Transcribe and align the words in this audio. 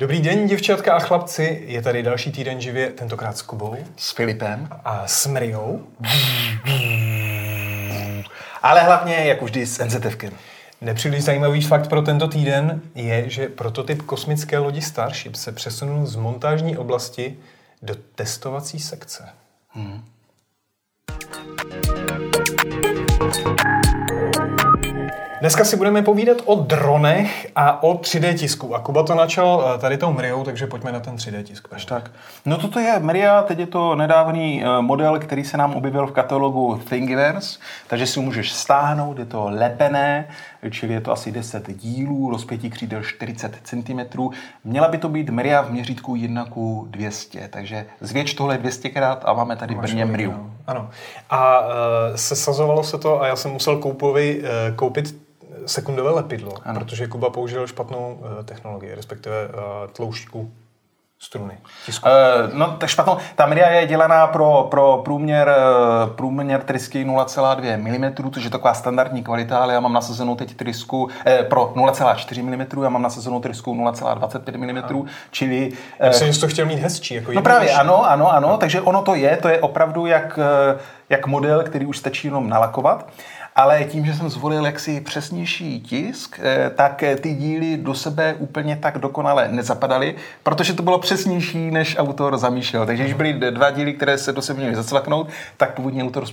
Dobrý 0.00 0.20
den, 0.20 0.46
děvčatka 0.46 0.94
a 0.94 0.98
chlapci. 0.98 1.62
Je 1.66 1.82
tady 1.82 2.02
další 2.02 2.32
týden 2.32 2.60
živě, 2.60 2.90
tentokrát 2.90 3.38
s 3.38 3.42
Kubou. 3.42 3.76
S 3.96 4.12
Filipem. 4.12 4.68
A 4.84 5.06
s 5.06 5.26
Mriou. 5.26 5.86
Ale 8.62 8.82
hlavně, 8.82 9.14
jak 9.14 9.42
vždy, 9.42 9.66
s 9.66 9.84
NZFkem. 9.84 10.32
Nepříliš 10.80 11.24
zajímavý 11.24 11.62
fakt 11.62 11.88
pro 11.88 12.02
tento 12.02 12.28
týden 12.28 12.80
je, 12.94 13.30
že 13.30 13.48
prototyp 13.48 14.02
kosmické 14.02 14.58
lodi 14.58 14.82
Starship 14.82 15.34
se 15.34 15.52
přesunul 15.52 16.06
z 16.06 16.16
montážní 16.16 16.78
oblasti 16.78 17.36
do 17.82 17.94
testovací 18.14 18.78
sekce. 18.78 19.28
Hmm. 19.68 20.04
Dneska 25.40 25.64
si 25.64 25.76
budeme 25.76 26.02
povídat 26.02 26.36
o 26.44 26.54
dronech 26.54 27.46
a 27.56 27.82
o 27.82 27.94
3D 27.94 28.34
tisku. 28.34 28.74
A 28.74 28.80
Kuba 28.80 29.02
to 29.02 29.14
načal 29.14 29.64
eh, 29.74 29.78
tady 29.78 29.98
tou 29.98 30.12
Mriou, 30.12 30.44
takže 30.44 30.66
pojďme 30.66 30.92
na 30.92 31.00
ten 31.00 31.16
3D 31.16 31.42
tisk. 31.42 31.68
Až 31.70 31.84
tak. 31.84 32.10
No 32.46 32.58
toto 32.58 32.80
je 32.80 32.98
Mria, 32.98 33.42
teď 33.42 33.58
je 33.58 33.66
to 33.66 33.94
nedávný 33.94 34.64
eh, 34.64 34.82
model, 34.82 35.18
který 35.18 35.44
se 35.44 35.56
nám 35.56 35.74
objevil 35.74 36.06
v 36.06 36.12
katalogu 36.12 36.80
Thingiverse, 36.88 37.58
takže 37.86 38.06
si 38.06 38.18
ho 38.18 38.24
můžeš 38.24 38.52
stáhnout, 38.52 39.18
je 39.18 39.24
to 39.24 39.48
lepené, 39.50 40.28
čili 40.70 40.94
je 40.94 41.00
to 41.00 41.12
asi 41.12 41.32
10 41.32 41.72
dílů, 41.76 42.30
rozpětí 42.30 42.70
křídel 42.70 43.02
40 43.02 43.58
cm. 43.62 44.00
Měla 44.64 44.88
by 44.88 44.98
to 44.98 45.08
být 45.08 45.30
Mria 45.30 45.62
v 45.62 45.70
měřítku 45.70 46.16
1 46.16 46.44
k 46.44 46.54
200, 46.90 47.48
takže 47.48 47.86
zvětš 48.00 48.34
tohle 48.34 48.58
200krát 48.58 49.18
a 49.24 49.32
máme 49.32 49.56
tady 49.56 49.74
Brně 49.74 50.04
Mriu. 50.04 50.30
No. 50.30 50.50
Ano. 50.66 50.90
A 51.30 51.60
uh, 51.60 51.66
sesazovalo 52.14 52.84
se 52.84 52.98
to 52.98 53.22
a 53.22 53.26
já 53.26 53.36
jsem 53.36 53.50
musel 53.50 53.76
Koupovi 53.76 54.40
uh, 54.40 54.76
koupit 54.76 55.19
sekundové 55.70 56.10
lepidlo, 56.10 56.54
ano. 56.64 56.80
protože 56.80 57.06
Kuba 57.06 57.30
použil 57.30 57.66
špatnou 57.66 58.18
uh, 58.20 58.44
technologii, 58.44 58.94
respektive 58.94 59.48
uh, 59.48 59.52
tloušťku 59.92 60.50
struny. 61.22 61.58
Tisku. 61.86 62.08
Uh, 62.08 62.58
no, 62.58 62.76
tak 62.78 62.88
špatnou. 62.88 63.16
Ta 63.36 63.46
media 63.46 63.68
je 63.70 63.86
dělaná 63.86 64.26
pro, 64.26 64.66
pro 64.70 65.02
průměr, 65.04 65.54
průměr 66.16 66.62
trysky 66.62 67.04
0,2 67.04 67.76
mm, 67.76 68.32
což 68.32 68.44
je 68.44 68.50
taková 68.50 68.74
standardní 68.74 69.22
kvalita, 69.22 69.58
ale 69.58 69.74
já 69.74 69.80
mám 69.80 69.92
nasazenou 69.92 70.34
teď 70.34 70.56
trysku 70.56 71.08
eh, 71.26 71.42
pro 71.42 71.72
0,4 71.76 72.42
mm, 72.42 72.82
já 72.82 72.88
mám 72.88 73.02
nasazenou 73.02 73.40
trysku 73.40 73.74
0,25 73.74 74.56
mm, 74.56 75.08
čili... 75.30 75.72
Eh, 76.00 76.08
Myslím, 76.08 76.32
že 76.32 76.40
to 76.40 76.48
chtěl 76.48 76.66
mít 76.66 76.78
hezčí. 76.78 77.14
Jako 77.14 77.32
no 77.32 77.42
právě, 77.42 77.72
ano, 77.72 78.10
ano, 78.10 78.32
ano, 78.32 78.56
takže 78.56 78.80
ono 78.80 79.02
to 79.02 79.14
je, 79.14 79.36
to 79.36 79.48
je 79.48 79.60
opravdu 79.60 80.06
jak, 80.06 80.38
jak 81.08 81.26
model, 81.26 81.62
který 81.62 81.86
už 81.86 81.98
stačí 81.98 82.28
jenom 82.28 82.48
nalakovat 82.48 83.06
ale 83.60 83.84
tím, 83.84 84.06
že 84.06 84.14
jsem 84.14 84.30
zvolil 84.30 84.66
jaksi 84.66 85.00
přesnější 85.00 85.80
tisk, 85.80 86.40
eh, 86.42 86.70
tak 86.70 87.02
eh, 87.02 87.16
ty 87.16 87.34
díly 87.34 87.76
do 87.76 87.94
sebe 87.94 88.34
úplně 88.38 88.76
tak 88.76 88.98
dokonale 88.98 89.48
nezapadaly, 89.50 90.14
protože 90.42 90.72
to 90.72 90.82
bylo 90.82 90.98
přesnější, 90.98 91.70
než 91.70 91.98
autor 91.98 92.38
zamýšlel. 92.38 92.86
Takže 92.86 93.02
když 93.02 93.14
byly 93.14 93.32
dva 93.32 93.70
díly, 93.70 93.92
které 93.92 94.18
se 94.18 94.32
do 94.32 94.42
sebe 94.42 94.60
měly 94.60 94.76
zacvaknout, 94.76 95.28
tak 95.56 95.74
původně 95.74 96.04
autor 96.04 96.24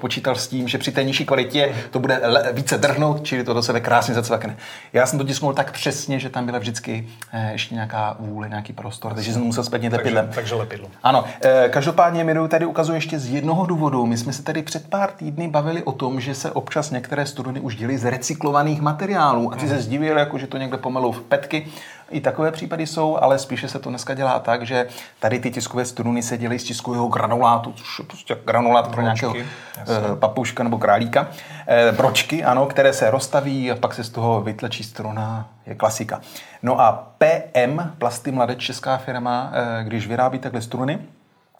počítal 0.00 0.34
s 0.34 0.48
tím, 0.48 0.68
že 0.68 0.78
při 0.78 0.92
té 0.92 1.04
nižší 1.04 1.24
kvalitě 1.24 1.74
to 1.90 1.98
bude 1.98 2.20
více 2.52 2.78
drhnout, 2.78 3.24
čili 3.24 3.44
to 3.44 3.54
do 3.54 3.62
sebe 3.62 3.80
krásně 3.80 4.14
zacvakne. 4.14 4.56
Já 4.92 5.06
jsem 5.06 5.18
to 5.18 5.24
tisknul 5.24 5.52
tak 5.52 5.72
přesně, 5.72 6.18
že 6.18 6.30
tam 6.30 6.46
byla 6.46 6.58
vždycky 6.58 7.08
eh, 7.32 7.52
ještě 7.52 7.74
nějaká 7.74 8.16
vůle, 8.18 8.48
nějaký 8.48 8.72
prostor, 8.72 9.14
takže 9.14 9.32
jsem 9.32 9.42
musel 9.42 9.64
zpětně 9.64 9.88
lepidlem. 9.88 10.24
Takže, 10.24 10.34
takže 10.34 10.54
lepidlo. 10.54 10.88
Ano, 11.02 11.24
každopádně 11.70 12.24
mi 12.24 12.34
tady 12.48 12.66
ukazuje 12.66 12.96
ještě 12.96 13.18
z 13.18 13.30
jednoho 13.30 13.66
důvodu. 13.66 14.06
My 14.06 14.16
jsme 14.16 14.32
se 14.32 14.42
tady 14.42 14.62
před 14.62 14.88
pár 14.88 15.10
týdny 15.10 15.48
bavili 15.48 15.82
o 15.82 15.92
tom, 15.92 16.20
že 16.20 16.34
se 16.34 16.50
občas 16.50 16.73
některé 16.90 17.26
studeny 17.26 17.60
už 17.60 17.76
dělají 17.76 17.98
z 17.98 18.04
recyklovaných 18.04 18.80
materiálů. 18.80 19.52
A 19.52 19.56
ty 19.56 19.68
se 19.68 19.78
zdivil, 19.78 20.18
jako 20.18 20.38
že 20.38 20.46
to 20.46 20.58
někde 20.58 20.76
pomelou 20.76 21.12
v 21.12 21.22
petky. 21.22 21.66
I 22.10 22.20
takové 22.20 22.52
případy 22.52 22.86
jsou, 22.86 23.16
ale 23.16 23.38
spíše 23.38 23.68
se 23.68 23.78
to 23.78 23.90
dneska 23.90 24.14
dělá 24.14 24.38
tak, 24.38 24.66
že 24.66 24.86
tady 25.18 25.38
ty 25.38 25.50
tiskové 25.50 25.84
struny 25.84 26.22
se 26.22 26.38
dělají 26.38 26.58
z 26.58 26.64
tiskového 26.64 27.08
granulátu, 27.08 27.72
což 27.72 27.98
je 27.98 28.04
prostě 28.04 28.36
granulát 28.44 28.88
pro 28.88 29.02
nějakého. 29.02 29.34
Eh, 29.36 30.16
papuška 30.16 30.64
nebo 30.64 30.78
králíka. 30.78 31.28
E, 31.66 31.92
bročky, 31.92 32.44
ano, 32.44 32.66
které 32.66 32.92
se 32.92 33.10
rozstaví 33.10 33.70
a 33.70 33.76
pak 33.76 33.94
se 33.94 34.04
z 34.04 34.10
toho 34.10 34.40
vytlačí 34.40 34.84
struna, 34.84 35.48
je 35.66 35.74
klasika. 35.74 36.20
No 36.62 36.80
a 36.80 37.12
PM, 37.18 37.90
Plasty 37.98 38.32
Mladeč, 38.32 38.58
česká 38.58 38.96
firma, 38.96 39.52
e, 39.52 39.84
když 39.84 40.06
vyrábí 40.06 40.38
takhle 40.38 40.60
struny, 40.60 40.98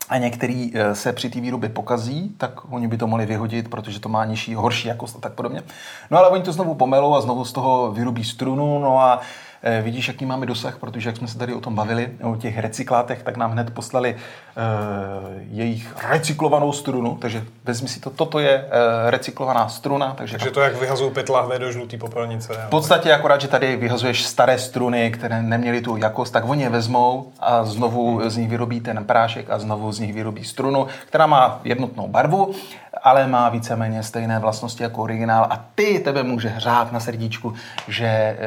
a 0.08 0.18
některý 0.18 0.72
eh, 0.74 0.94
se 0.94 1.12
při 1.12 1.30
té 1.30 1.40
výrobě 1.40 1.68
pokazí, 1.68 2.34
tak 2.38 2.72
oni 2.72 2.88
by 2.88 2.96
to 2.96 3.06
mohli 3.06 3.26
vyhodit, 3.26 3.68
protože 3.68 4.00
to 4.00 4.08
má 4.08 4.24
nižší, 4.24 4.54
horší 4.54 4.88
jakost 4.88 5.16
a 5.16 5.20
tak 5.20 5.32
podobně. 5.32 5.62
No 6.10 6.18
ale 6.18 6.28
oni 6.28 6.42
to 6.42 6.52
znovu 6.52 6.74
pomelou 6.74 7.14
a 7.14 7.20
znovu 7.20 7.44
z 7.44 7.52
toho 7.52 7.92
vyrobí 7.92 8.24
strunu, 8.24 8.78
no 8.78 9.00
a 9.00 9.20
vidíš, 9.82 10.08
jaký 10.08 10.26
máme 10.26 10.46
dosah, 10.46 10.78
protože 10.78 11.08
jak 11.08 11.16
jsme 11.16 11.28
se 11.28 11.38
tady 11.38 11.54
o 11.54 11.60
tom 11.60 11.74
bavili, 11.74 12.10
o 12.22 12.36
těch 12.36 12.58
recyklátech, 12.58 13.22
tak 13.22 13.36
nám 13.36 13.50
hned 13.50 13.70
poslali 13.70 14.14
uh, 14.14 14.22
jejich 15.50 15.94
recyklovanou 16.08 16.72
strunu, 16.72 17.16
takže 17.20 17.44
vezmi 17.64 17.88
si 17.88 18.00
to, 18.00 18.10
toto 18.10 18.38
je 18.38 18.64
uh, 18.64 19.10
recyklovaná 19.10 19.68
struna. 19.68 20.14
Takže, 20.18 20.38
takže 20.38 20.50
to 20.50 20.60
jak 20.60 20.80
vyhazují 20.80 21.10
pět 21.10 21.28
lahve 21.28 21.58
do 21.58 21.72
žluté 21.72 21.96
popelnice. 21.96 22.52
V 22.66 22.70
podstatě 22.70 23.12
akorát, 23.12 23.40
že 23.40 23.48
tady 23.48 23.76
vyhazuješ 23.76 24.24
staré 24.24 24.58
struny, 24.58 25.10
které 25.10 25.42
neměly 25.42 25.80
tu 25.80 25.96
jakost, 25.96 26.32
tak 26.32 26.48
oni 26.48 26.62
je 26.62 26.68
vezmou 26.68 27.32
a 27.40 27.64
znovu 27.64 28.30
z 28.30 28.36
nich 28.36 28.48
vyrobí 28.48 28.80
ten 28.80 29.04
prášek 29.04 29.50
a 29.50 29.58
znovu 29.58 29.92
z 29.92 29.98
nich 29.98 30.14
vyrobí 30.14 30.44
strunu, 30.44 30.86
která 31.06 31.26
má 31.26 31.60
jednotnou 31.64 32.08
barvu 32.08 32.54
ale 33.04 33.26
má 33.26 33.48
víceméně 33.48 34.02
stejné 34.02 34.38
vlastnosti 34.38 34.82
jako 34.82 35.02
originál 35.02 35.46
a 35.50 35.64
ty 35.74 35.98
tebe 35.98 36.22
může 36.22 36.48
hřát 36.48 36.92
na 36.92 37.00
srdíčku, 37.00 37.54
že, 37.88 38.06
eh, 38.06 38.38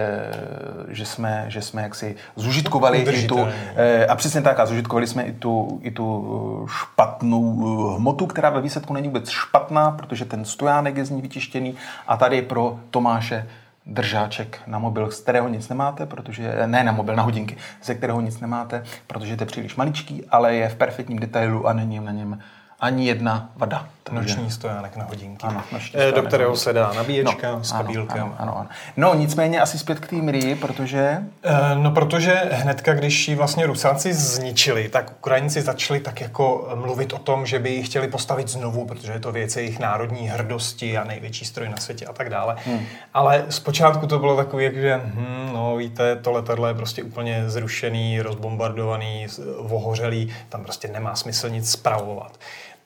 že, 0.88 1.06
jsme, 1.06 1.46
že 1.48 1.62
jsme 1.62 1.82
jaksi 1.82 2.16
zužitkovali 2.36 3.00
i 3.00 3.28
tu, 3.28 3.48
eh, 3.76 4.06
a 4.06 4.16
přesně 4.16 4.42
tak, 4.42 4.60
a 4.60 4.66
zužitkovali 4.66 5.08
jsme 5.08 5.24
i 5.24 5.32
tu, 5.32 5.80
i 5.84 5.92
tu 5.92 6.66
eh, 6.66 6.72
špatnou 6.72 7.54
hmotu, 7.98 8.26
která 8.26 8.50
ve 8.50 8.62
výsledku 8.62 8.94
není 8.94 9.08
vůbec 9.08 9.30
špatná, 9.30 9.92
protože 9.92 10.26
ten 10.26 10.46
stojánek 10.46 10.98
je 10.98 11.06
z 11.06 11.10
ní 11.10 11.22
vytištěný. 11.22 11.76
A 12.08 12.18
tady 12.18 12.42
pro 12.42 12.80
Tomáše 12.92 13.48
držáček 13.86 14.60
na 14.68 14.80
mobil, 14.80 15.12
z 15.12 15.20
kterého 15.22 15.48
nic 15.48 15.70
nemáte, 15.70 16.06
protože 16.06 16.54
ne 16.66 16.84
na 16.84 16.92
mobil, 16.92 17.16
na 17.16 17.24
hodinky, 17.24 17.58
ze 17.84 17.96
kterého 17.96 18.22
nic 18.22 18.40
nemáte, 18.40 18.84
protože 19.08 19.38
je 19.40 19.46
příliš 19.46 19.76
maličký, 19.76 20.26
ale 20.30 20.56
je 20.56 20.70
v 20.70 20.76
perfektním 20.76 21.20
detailu 21.20 21.68
a 21.68 21.74
není 21.74 22.00
na 22.00 22.12
něm 22.12 22.40
ani 22.80 23.08
jedna 23.08 23.50
vada. 23.56 23.88
Noční 24.12 24.52
stojánek 24.52 24.96
na 24.96 25.06
hodinky. 25.06 25.48
Ano, 25.48 25.64
e, 25.94 26.12
do 26.12 26.22
kterého 26.22 26.56
se 26.56 26.74
dá 26.74 26.94
nabíječka 26.94 27.52
no, 27.52 27.64
s 27.64 27.72
kabílkem. 27.72 28.24
Ano, 28.24 28.36
ano, 28.40 28.58
ano. 28.58 28.70
No 28.98 29.16
nicméně 29.16 29.62
asi 29.62 29.80
zpět 29.80 30.00
k 30.00 30.08
té 30.10 30.16
Mrii, 30.16 30.56
protože... 30.56 31.00
E, 31.00 31.76
no 31.76 31.92
protože 31.92 32.42
hnedka, 32.52 32.94
když 32.94 33.28
ji 33.28 33.36
vlastně 33.36 33.66
Rusáci 33.66 34.14
zničili, 34.14 34.90
tak 34.90 35.12
Ukrajinci 35.12 35.62
začali 35.62 36.00
tak 36.00 36.22
jako 36.22 36.70
mluvit 36.76 37.14
o 37.14 37.18
tom, 37.18 37.46
že 37.46 37.60
by 37.60 37.70
ji 37.70 37.84
chtěli 37.84 38.08
postavit 38.08 38.48
znovu, 38.48 38.86
protože 38.86 39.12
je 39.12 39.20
to 39.20 39.32
věc 39.32 39.56
jejich 39.56 39.80
národní 39.80 40.28
hrdosti 40.28 40.98
a 40.98 41.04
největší 41.04 41.46
stroj 41.46 41.70
na 41.70 41.78
světě 41.78 42.06
a 42.06 42.14
tak 42.14 42.30
dále. 42.30 42.56
Hmm. 42.66 42.80
Ale 43.14 43.46
zpočátku 43.50 44.08
to 44.08 44.20
bylo 44.20 44.36
takové, 44.36 44.74
že 44.74 45.02
hm, 45.04 45.50
no 45.54 45.78
víte, 45.78 46.16
to 46.16 46.32
letadlo 46.32 46.68
je 46.68 46.74
prostě 46.74 47.04
úplně 47.04 47.50
zrušený, 47.50 48.22
rozbombardovaný, 48.22 49.28
vohořelý, 49.62 50.34
tam 50.50 50.64
prostě 50.64 50.88
nemá 50.88 51.16
smysl 51.16 51.50
nic 51.50 51.72
spravovat. 51.72 52.38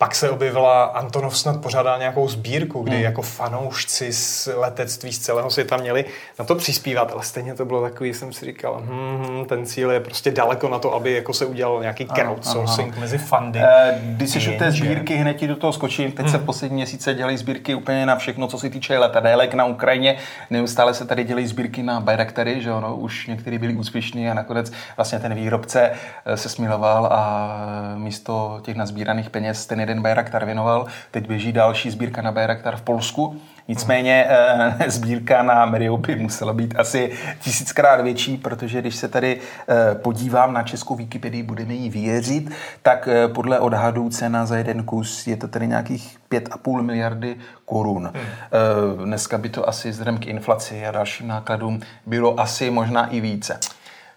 Pak 0.01 0.15
se 0.15 0.29
objevila, 0.29 0.83
Antonov 0.83 1.37
snad 1.37 1.61
pořádal 1.61 1.99
nějakou 1.99 2.27
sbírku, 2.27 2.81
kdy 2.81 2.95
hmm. 2.95 3.03
jako 3.03 3.21
fanoušci 3.21 4.13
z 4.13 4.49
letectví 4.55 5.13
z 5.13 5.19
celého 5.19 5.49
světa 5.49 5.77
měli 5.77 6.05
na 6.39 6.45
to 6.45 6.55
přispívat, 6.55 7.11
ale 7.13 7.23
stejně 7.23 7.53
to 7.53 7.65
bylo 7.65 7.81
takový, 7.81 8.13
jsem 8.13 8.33
si 8.33 8.45
říkal, 8.45 8.83
hmm, 8.85 9.45
ten 9.45 9.65
cíl 9.65 9.91
je 9.91 9.99
prostě 9.99 10.31
daleko 10.31 10.69
na 10.69 10.79
to, 10.79 10.93
aby 10.93 11.13
jako 11.13 11.33
se 11.33 11.45
udělal 11.45 11.81
nějaký 11.81 12.05
crowdsourcing 12.05 12.97
mezi 12.97 13.17
fandy. 13.17 13.59
E, 13.59 14.01
když 14.03 14.29
si 14.29 14.41
šel 14.41 14.53
té 14.57 14.71
sbírky, 14.71 15.15
hned 15.15 15.33
ti 15.33 15.47
do 15.47 15.55
toho 15.55 15.73
skočím. 15.73 16.11
Teď 16.11 16.25
hmm. 16.25 16.31
se 16.31 16.37
v 16.37 16.45
poslední 16.45 16.75
měsíce 16.75 17.13
dělají 17.13 17.37
sbírky 17.37 17.75
úplně 17.75 18.05
na 18.05 18.15
všechno, 18.15 18.47
co 18.47 18.59
se 18.59 18.69
týče 18.69 18.97
letadélek 18.97 19.53
na 19.53 19.65
Ukrajině. 19.65 20.17
Neustále 20.49 20.93
se 20.93 21.05
tady 21.05 21.23
dělají 21.23 21.47
sbírky 21.47 21.83
na 21.83 21.99
Bayraktary, 21.99 22.61
že 22.61 22.73
ono, 22.73 22.95
už 22.95 23.27
některý 23.27 23.57
byli 23.57 23.75
úspěšní 23.75 24.29
a 24.29 24.33
nakonec 24.33 24.71
vlastně 24.97 25.19
ten 25.19 25.33
výrobce 25.33 25.91
eh, 26.25 26.37
se 26.37 26.49
smiloval 26.49 27.05
a 27.05 27.51
místo 27.95 28.59
těch 28.63 28.75
nazbíraných 28.75 29.29
peněz 29.29 29.65
ten 29.65 29.90
jeden 29.91 30.03
Bayraktar 30.03 30.45
věnoval. 30.45 30.85
Teď 31.11 31.27
běží 31.27 31.51
další 31.51 31.91
sbírka 31.91 32.21
na 32.21 32.31
Bayraktar 32.31 32.75
v 32.75 32.81
Polsku. 32.81 33.41
Nicméně 33.67 34.25
e, 34.29 34.75
sbírka 34.91 35.43
na 35.43 35.65
Meriou 35.65 35.97
by 35.97 36.15
musela 36.15 36.53
být 36.53 36.73
asi 36.77 37.11
tisíckrát 37.39 38.01
větší, 38.01 38.37
protože 38.37 38.81
když 38.81 38.95
se 38.95 39.07
tady 39.07 39.39
e, 39.69 39.95
podívám 39.95 40.53
na 40.53 40.63
českou 40.63 40.95
Wikipedii, 40.95 41.43
budeme 41.43 41.73
jí 41.73 41.89
věřit, 41.89 42.51
tak 42.81 43.07
e, 43.07 43.27
podle 43.27 43.59
odhadů 43.59 44.09
cena 44.09 44.45
za 44.45 44.57
jeden 44.57 44.83
kus 44.83 45.27
je 45.27 45.37
to 45.37 45.47
tedy 45.47 45.67
nějakých 45.67 46.17
5,5 46.31 46.81
miliardy 46.81 47.35
korun. 47.65 48.11
Hmm. 48.13 49.05
Dneska 49.05 49.37
by 49.37 49.49
to 49.49 49.69
asi 49.69 49.89
vzhledem 49.89 50.17
k 50.17 50.27
inflaci 50.27 50.85
a 50.85 50.91
dalším 50.91 51.27
nákladům 51.27 51.79
bylo 52.05 52.39
asi 52.39 52.71
možná 52.71 53.07
i 53.07 53.19
více 53.19 53.59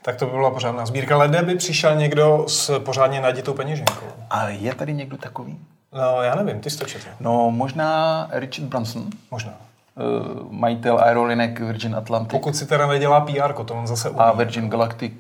tak 0.05 0.17
to 0.17 0.27
by 0.27 0.33
byla 0.33 0.51
pořádná 0.51 0.87
sbírka. 0.87 1.17
Lede 1.17 1.43
by 1.43 1.55
přišel 1.55 1.97
někdo 1.97 2.45
s 2.49 2.79
pořádně 2.79 3.21
naditou 3.21 3.53
peněženkou. 3.53 4.07
Ale 4.31 4.53
je 4.53 4.75
tady 4.75 4.95
někdo 4.95 5.17
takový? 5.17 5.59
No, 5.93 6.23
já 6.23 6.35
nevím, 6.35 6.61
ty 6.61 6.71
jsi 6.71 6.79
to 6.79 6.87
četl. 6.87 7.07
No, 7.21 7.51
možná 7.51 8.29
Richard 8.33 8.69
Branson. 8.69 9.05
Možná. 9.31 9.53
majitel 10.51 10.99
aerolinek 10.99 11.61
Virgin 11.61 11.95
Atlantic. 11.97 12.31
Pokud 12.31 12.57
si 12.57 12.67
teda 12.67 12.87
nedělá 12.87 13.21
PR, 13.21 13.53
to 13.65 13.75
on 13.75 13.87
zase 13.87 14.11
umí. 14.11 14.19
A 14.19 14.33
Virgin 14.33 14.71
Galactic 14.71 15.13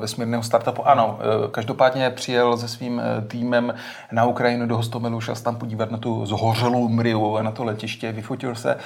vesmírného 0.00 0.42
startupu. 0.42 0.88
Ano, 0.88 1.18
každopádně 1.50 2.10
přijel 2.10 2.56
se 2.56 2.68
svým 2.68 3.02
týmem 3.28 3.74
na 4.12 4.24
Ukrajinu 4.24 4.66
do 4.66 4.76
Hostomelu, 4.76 5.20
šel 5.20 5.34
tam 5.34 5.56
podívat 5.56 5.90
na 5.90 5.98
tu 5.98 6.26
zhořelou 6.26 6.88
mriu, 6.88 7.42
na 7.42 7.50
to 7.50 7.64
letiště, 7.64 8.12
vyfotil 8.12 8.54
se 8.54 8.76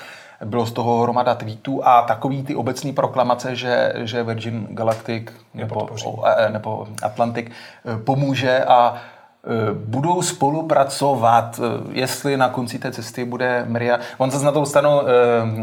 bylo 0.44 0.66
z 0.66 0.72
toho 0.72 1.02
hromada 1.02 1.34
tweetů 1.34 1.86
a 1.86 2.02
takový 2.02 2.42
ty 2.42 2.54
obecné 2.54 2.92
proklamace, 2.92 3.56
že, 3.56 3.92
že 3.96 4.22
Virgin 4.22 4.66
Galactic 4.70 5.24
nebo, 5.54 5.88
e, 6.26 6.50
nebo 6.50 6.86
Atlantic 7.02 7.46
e, 7.46 7.98
pomůže 7.98 8.64
a 8.64 8.94
e, 8.94 9.74
budou 9.74 10.22
spolupracovat, 10.22 11.60
jestli 11.90 12.36
na 12.36 12.48
konci 12.48 12.78
té 12.78 12.92
cesty 12.92 13.24
bude 13.24 13.64
Maria. 13.68 13.98
On 14.18 14.30
se 14.30 14.44
na 14.44 14.52
to 14.52 14.66
stranu, 14.66 15.00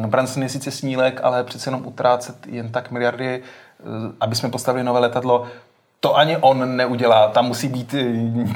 Branson 0.07 0.44
je 0.44 0.50
sice 0.50 0.71
snílek, 0.71 1.19
ale 1.24 1.44
přece 1.44 1.69
jenom 1.69 1.88
utrácet 1.88 2.47
jen 2.47 2.71
tak 2.71 2.91
miliardy, 2.91 3.41
aby 4.19 4.35
jsme 4.35 4.50
postavili 4.50 4.83
nové 4.83 5.00
letadlo, 5.00 5.45
to 6.03 6.18
ani 6.18 6.38
on 6.38 6.77
neudělá. 6.77 7.27
Tam 7.27 7.45
musí 7.45 7.68
být 7.68 7.94
eh, 7.94 8.03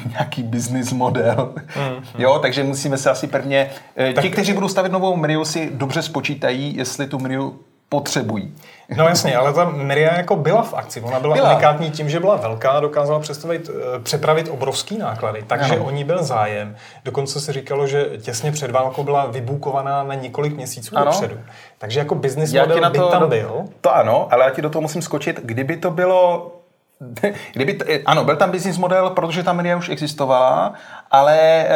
nějaký 0.10 0.44
business 0.44 0.94
model. 0.94 1.54
Mm, 1.56 2.06
jo, 2.18 2.40
takže 2.40 2.64
musíme 2.64 2.98
se 2.98 3.10
asi 3.10 3.28
prvně... 3.28 3.70
Eh, 3.98 4.14
tak... 4.14 4.24
Ti, 4.24 4.30
kteří 4.30 4.54
budou 4.54 4.68
stavit 4.68 4.92
novou 4.92 5.16
Miriu, 5.16 5.46
si 5.46 5.70
dobře 5.74 6.02
spočítají, 6.02 6.78
jestli 6.78 7.08
tu 7.08 7.20
Miriu 7.20 7.60
potřebují. 7.90 8.54
No 8.98 9.08
jasně, 9.08 9.36
ale 9.36 9.54
ta 9.54 9.66
Miria 9.66 10.18
jako 10.18 10.36
byla 10.36 10.62
v 10.62 10.74
akci. 10.74 11.02
Ona 11.02 11.20
byla, 11.20 11.34
byla. 11.36 11.52
unikátní 11.52 11.92
tím, 11.92 12.10
že 12.10 12.20
byla 12.20 12.36
velká, 12.36 12.80
dokázala 12.80 13.20
představit, 13.20 13.70
eh, 13.70 14.00
přepravit 14.00 14.50
obrovský 14.50 14.98
náklady, 14.98 15.44
takže 15.48 15.76
ano. 15.76 15.86
o 15.86 15.92
ní 15.92 16.04
byl 16.04 16.24
zájem. 16.24 16.76
Dokonce 17.06 17.42
se 17.42 17.54
říkalo, 17.54 17.88
že 17.88 18.10
těsně 18.22 18.52
před 18.52 18.72
válkou 18.72 19.04
byla 19.04 19.26
vybukovaná 19.26 20.04
na 20.04 20.14
několik 20.14 20.56
měsíců 20.56 20.98
ano. 20.98 21.06
dopředu. 21.06 21.40
Takže 21.78 22.00
jako 22.00 22.16
business 22.16 22.54
model 22.54 22.90
by 22.90 22.98
to, 22.98 23.08
tam 23.08 23.30
byl. 23.30 23.66
To 23.82 23.96
ano, 23.96 24.28
ale 24.32 24.44
já 24.44 24.50
ti 24.50 24.62
do 24.62 24.70
toho 24.70 24.82
musím 24.82 25.02
skočit. 25.02 25.40
Kdyby 25.44 25.78
to 25.78 25.92
bylo 25.92 26.52
Kdyby 27.54 27.74
t, 27.74 28.04
ano, 28.06 28.24
byl 28.24 28.36
tam 28.36 28.52
business 28.52 28.78
model, 28.78 29.10
protože 29.10 29.44
ta 29.44 29.54
média 29.54 29.78
už 29.78 29.90
existovala, 29.90 30.74
ale 31.12 31.40
e, 31.40 31.68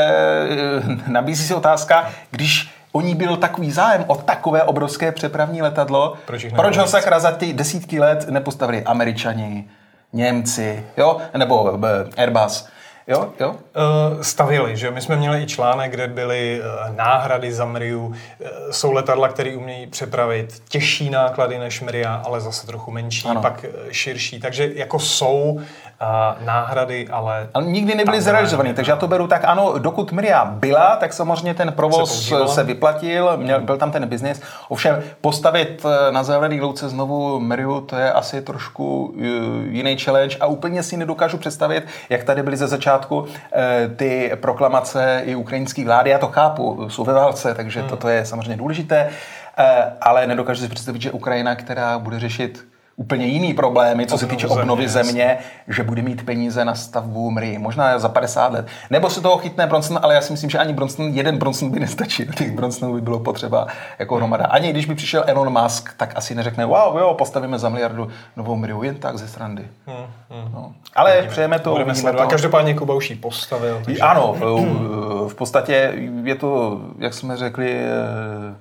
nabízí 1.07 1.47
se 1.47 1.55
otázka, 1.55 2.09
když 2.31 2.69
o 2.91 3.01
ní 3.01 3.15
byl 3.15 3.37
takový 3.37 3.71
zájem 3.71 4.03
o 4.07 4.15
takové 4.15 4.63
obrovské 4.63 5.11
přepravní 5.11 5.61
letadlo, 5.61 6.13
proč, 6.25 6.45
proč 6.55 6.77
ho 6.77 6.87
sakra 6.87 7.19
za 7.19 7.31
ty 7.31 7.53
desítky 7.53 7.99
let 7.99 8.29
nepostavili 8.29 8.83
američani, 8.83 9.69
Němci, 10.13 10.85
jo, 10.97 11.17
nebo 11.37 11.79
e, 11.85 12.21
Airbus. 12.21 12.67
Jo, 13.09 13.29
jo. 13.39 13.49
Uh, 13.49 14.21
stavili, 14.21 14.77
že 14.77 14.91
my 14.91 15.01
jsme 15.01 15.15
měli 15.15 15.43
i 15.43 15.47
článek, 15.47 15.91
kde 15.91 16.07
byly 16.07 16.61
uh, 16.61 16.95
náhrady 16.95 17.53
za 17.53 17.65
Mriu. 17.65 18.05
Uh, 18.05 18.13
jsou 18.71 18.91
letadla, 18.91 19.27
které 19.27 19.55
umějí 19.55 19.87
přepravit 19.87 20.61
těžší 20.69 21.09
náklady 21.09 21.57
než 21.57 21.81
Mria, 21.81 22.21
ale 22.25 22.41
zase 22.41 22.67
trochu 22.67 22.91
menší, 22.91 23.27
ano. 23.27 23.41
pak 23.41 23.65
širší. 23.91 24.39
Takže 24.39 24.69
jako 24.73 24.99
jsou 24.99 25.59
náhrady, 26.45 27.07
ale... 27.11 27.49
Ale 27.53 27.65
nikdy 27.65 27.95
nebyly 27.95 28.21
zrealizované, 28.21 28.73
takže 28.73 28.91
já 28.91 28.95
to 28.95 29.07
beru 29.07 29.27
tak, 29.27 29.43
ano, 29.45 29.73
dokud 29.77 30.11
Miria 30.11 30.45
byla, 30.45 30.95
tak 30.95 31.13
samozřejmě 31.13 31.53
ten 31.53 31.71
provoz 31.71 32.27
se, 32.27 32.47
se 32.47 32.63
vyplatil, 32.63 33.37
měl, 33.37 33.61
byl 33.61 33.77
tam 33.77 33.91
ten 33.91 34.07
biznis. 34.07 34.41
Ovšem 34.69 35.03
postavit 35.21 35.85
eh, 35.85 36.11
na 36.11 36.23
zelený 36.23 36.61
louce 36.61 36.89
znovu 36.89 37.39
Miriu, 37.39 37.81
to 37.81 37.95
je 37.95 38.11
asi 38.11 38.41
trošku 38.41 39.15
eh, 39.17 39.23
jiný 39.69 39.97
challenge 39.97 40.37
a 40.39 40.45
úplně 40.45 40.83
si 40.83 40.97
nedokážu 40.97 41.37
představit, 41.37 41.87
jak 42.09 42.23
tady 42.23 42.43
byly 42.43 42.57
ze 42.57 42.67
začátku 42.67 42.98
eh, 43.05 43.89
ty 43.95 44.31
proklamace 44.35 45.21
i 45.25 45.35
ukrajinské 45.35 45.85
vlády. 45.85 46.09
Já 46.09 46.19
to 46.19 46.27
chápu, 46.27 46.89
jsou 46.89 47.03
ve 47.03 47.13
válce, 47.13 47.53
takže 47.53 47.79
hmm. 47.79 47.89
toto 47.89 48.09
je 48.09 48.25
samozřejmě 48.25 48.57
důležité, 48.57 49.09
ale 50.01 50.27
nedokážu 50.27 50.61
si 50.61 50.69
představit, 50.69 51.01
že 51.01 51.11
Ukrajina, 51.11 51.55
která 51.55 51.99
bude 51.99 52.19
řešit 52.19 52.65
úplně 52.99 53.25
jiný 53.25 53.53
problémy, 53.53 54.05
co 54.05 54.17
se 54.17 54.27
týče 54.27 54.47
obnovy 54.47 54.87
země, 54.87 55.11
země 55.11 55.37
že 55.67 55.83
bude 55.83 56.01
mít 56.01 56.25
peníze 56.25 56.65
na 56.65 56.75
stavbu 56.75 57.31
MRI, 57.31 57.57
možná 57.57 57.99
za 57.99 58.09
50 58.09 58.53
let. 58.53 58.67
Nebo 58.89 59.09
se 59.09 59.21
toho 59.21 59.37
chytne 59.37 59.67
Bronson, 59.67 59.99
ale 60.01 60.15
já 60.15 60.21
si 60.21 60.33
myslím, 60.33 60.49
že 60.49 60.57
ani 60.57 60.73
Bronson, 60.73 61.07
jeden 61.13 61.37
Bronson 61.37 61.71
by 61.71 61.79
nestačil. 61.79 62.25
Těch 62.37 62.51
Bronsonů 62.51 62.93
by 62.93 63.01
bylo 63.01 63.19
potřeba 63.19 63.67
jako 63.99 64.15
hromada. 64.15 64.45
Ani 64.45 64.69
když 64.69 64.85
by 64.85 64.95
přišel 64.95 65.23
Elon 65.27 65.61
Musk, 65.61 65.93
tak 65.97 66.11
asi 66.15 66.35
neřekne, 66.35 66.65
wow, 66.65 66.97
jo, 66.97 67.13
postavíme 67.17 67.59
za 67.59 67.69
miliardu 67.69 68.07
novou 68.35 68.55
MRI, 68.55 68.73
jen 68.81 68.95
tak 68.95 69.17
ze 69.17 69.27
srandy. 69.27 69.67
Hmm, 69.87 70.05
hmm. 70.29 70.53
No. 70.53 70.73
Ale 70.95 71.11
Budeme, 71.11 71.31
přejeme 71.31 71.59
to. 71.59 71.71
Budeme 71.71 71.93
to. 71.93 72.27
Každopádně 72.27 72.73
Kuba 72.73 72.93
už 72.93 73.09
ji 73.09 73.15
postavil. 73.15 73.81
Takže... 73.85 74.01
Ano, 74.01 74.35
v 75.27 75.35
podstatě 75.35 75.93
je 76.23 76.35
to, 76.35 76.81
jak 76.97 77.13
jsme 77.13 77.37
řekli, 77.37 77.79
eh, 77.79 78.55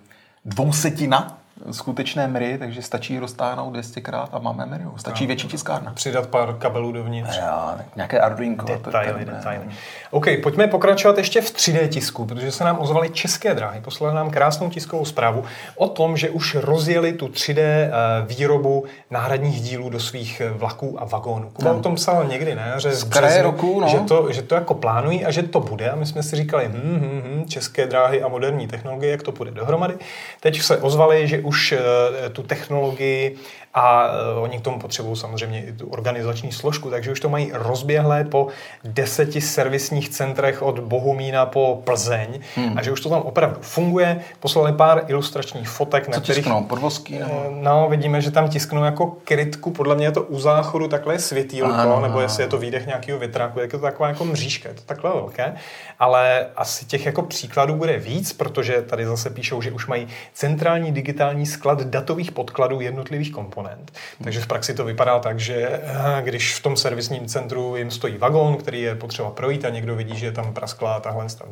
dvousetina 0.45 1.38
skutečné 1.71 2.29
mry, 2.29 2.59
takže 2.59 2.83
stačí 2.83 3.19
roztáhnout 3.19 3.77
200krát 3.77 4.29
a 4.33 4.39
máme 4.39 4.67
mriu. 4.67 4.93
Stačí 4.97 5.25
no, 5.25 5.27
větší 5.27 5.49
tiskárna. 5.49 5.93
Přidat 5.93 6.27
pár 6.27 6.55
kabelů 6.59 6.93
dovnitř. 6.93 7.37
Já, 7.39 7.81
nějaké 7.97 8.21
Arduino. 8.21 8.65
Detaily, 8.65 9.25
to, 9.25 9.31
detaily. 9.31 9.65
OK, 10.11 10.27
pojďme 10.43 10.67
pokračovat 10.67 11.19
ještě 11.19 11.41
v 11.41 11.55
3D 11.55 11.89
tisku, 11.89 12.27
protože 12.27 12.53
se 12.53 12.65
nám 12.65 12.79
ozvaly 12.81 13.11
české 13.11 13.55
dráhy. 13.55 13.81
Poslali 13.81 14.15
nám 14.15 14.31
krásnou 14.31 14.71
tiskovou 14.71 15.05
zprávu 15.05 15.45
o 15.77 15.89
tom, 15.89 16.17
že 16.17 16.31
už 16.31 16.55
rozjeli 16.55 17.13
tu 17.13 17.27
3D 17.27 17.59
eh, 17.61 17.91
výrobu 18.27 18.85
náhradních 19.11 19.61
dílů 19.61 19.91
do 19.91 20.01
svých 20.01 20.41
eh, 20.41 20.51
vlaků 20.51 21.03
a 21.03 21.05
vagónů. 21.05 21.51
Kuba 21.51 21.73
no. 21.73 21.79
o 21.79 21.83
tom 21.83 21.95
psal 21.95 22.25
někdy, 22.25 22.55
ne? 22.55 22.75
Že, 22.77 22.93
z 22.93 23.05
březnu, 23.05 23.43
roku, 23.43 23.81
no. 23.81 23.89
že, 23.89 23.99
to, 23.99 24.33
že 24.33 24.43
to 24.43 24.55
jako 24.55 24.75
plánují 24.75 25.25
a 25.25 25.31
že 25.31 25.43
to 25.43 25.61
bude. 25.61 25.91
A 25.91 25.97
my 25.97 26.07
jsme 26.07 26.23
si 26.23 26.37
říkali, 26.37 26.69
hm, 26.69 26.73
hm, 26.75 27.23
hm, 27.25 27.45
české 27.49 27.87
dráhy 27.87 28.23
a 28.23 28.29
moderní 28.29 28.67
technologie, 28.67 29.11
jak 29.11 29.23
to 29.23 29.33
bude 29.33 29.51
dohromady. 29.51 29.95
Teď 30.41 30.63
se 30.63 30.77
ozvali, 30.77 31.29
že 31.29 31.41
už 31.49 31.73
eh, 31.73 32.31
tu 32.31 32.43
technologii 32.43 33.37
a 33.75 34.07
uh, 34.07 34.43
oni 34.43 34.59
k 34.59 34.61
tomu 34.61 34.79
potřebují 34.79 35.17
samozřejmě 35.17 35.65
i 35.65 35.73
tu 35.73 35.87
organizační 35.87 36.53
složku, 36.53 36.91
takže 36.91 37.13
už 37.13 37.21
to 37.21 37.29
mají 37.29 37.51
rozběhlé 37.55 38.25
po 38.25 38.47
deseti 38.85 39.41
servisních 39.41 40.09
centrech 40.09 40.63
od 40.63 40.79
Bohumína 40.79 41.47
po 41.47 41.83
Plzeň 41.85 42.41
hmm. 42.57 42.79
a 42.79 42.83
že 42.83 42.93
už 42.93 43.01
to 43.01 43.09
tam 43.09 43.23
opravdu 43.23 43.57
funguje. 43.61 44.21
Poslali 44.41 44.73
pár 44.73 45.05
ilustračních 45.07 45.69
fotek, 45.69 46.05
Co 46.05 46.11
na 46.11 46.21
kterých... 46.21 46.45
tisknou? 46.45 46.65
Podvozky? 46.65 47.19
Nebo? 47.19 47.43
Eh, 47.47 47.51
no, 47.51 47.87
vidíme, 47.91 48.21
že 48.21 48.31
tam 48.31 48.49
tisknou 48.49 48.85
jako 48.85 49.17
krytku, 49.25 49.71
podle 49.71 49.95
mě 49.95 50.07
je 50.07 50.13
to 50.13 50.23
u 50.23 50.41
záchodu 50.41 50.89
takhle 50.89 51.19
světýlko, 51.19 51.75
ano, 51.75 52.01
nebo 52.01 52.21
jestli 52.21 52.43
je 52.43 52.49
to 52.49 52.59
výdech 52.59 52.87
nějakého 52.87 53.19
větráku, 53.19 53.61
je 53.61 53.69
to 53.69 53.79
taková 53.79 54.09
jako 54.09 54.25
mřížka, 54.25 54.69
je 54.69 54.75
to 54.75 54.83
takhle 54.87 55.11
velké, 55.11 55.55
ale 55.99 56.47
asi 56.57 56.85
těch 56.85 57.07
jako 57.07 57.23
příkladů 57.23 57.75
bude 57.75 57.99
víc, 57.99 58.33
protože 58.33 58.83
tady 58.83 59.07
zase 59.07 59.31
píšou, 59.31 59.63
že 59.63 59.71
už 59.71 59.87
mají 59.87 60.09
centrální 60.33 60.93
digitální 60.93 61.38
sklad 61.47 61.83
datových 61.83 62.33
podkladů 62.33 62.81
jednotlivých 62.81 63.33
komponent. 63.33 63.93
Takže 64.25 64.41
v 64.41 64.47
praxi 64.47 64.75
to 64.75 64.85
vypadá 64.85 65.19
tak, 65.19 65.41
že 65.41 65.55
eh, 65.55 66.23
když 66.23 66.55
v 66.55 66.63
tom 66.63 66.77
servisním 66.77 67.27
centru 67.27 67.77
jim 67.77 67.91
stojí 67.91 68.19
vagón, 68.19 68.57
který 68.57 68.81
je 68.81 68.95
potřeba 68.95 69.31
projít 69.31 69.65
a 69.65 69.69
někdo 69.69 69.97
vidí, 69.97 70.19
že 70.19 70.27
je 70.27 70.33
tam 70.33 70.55
prasklá 70.55 71.01
tahle 71.01 71.27
tam 71.39 71.49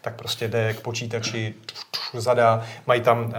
tak 0.00 0.14
prostě 0.14 0.48
jde 0.48 0.74
k 0.74 0.80
počítači, 0.80 1.54
zadá, 2.14 2.62
mají 2.86 3.00
tam 3.00 3.24
uh, 3.24 3.32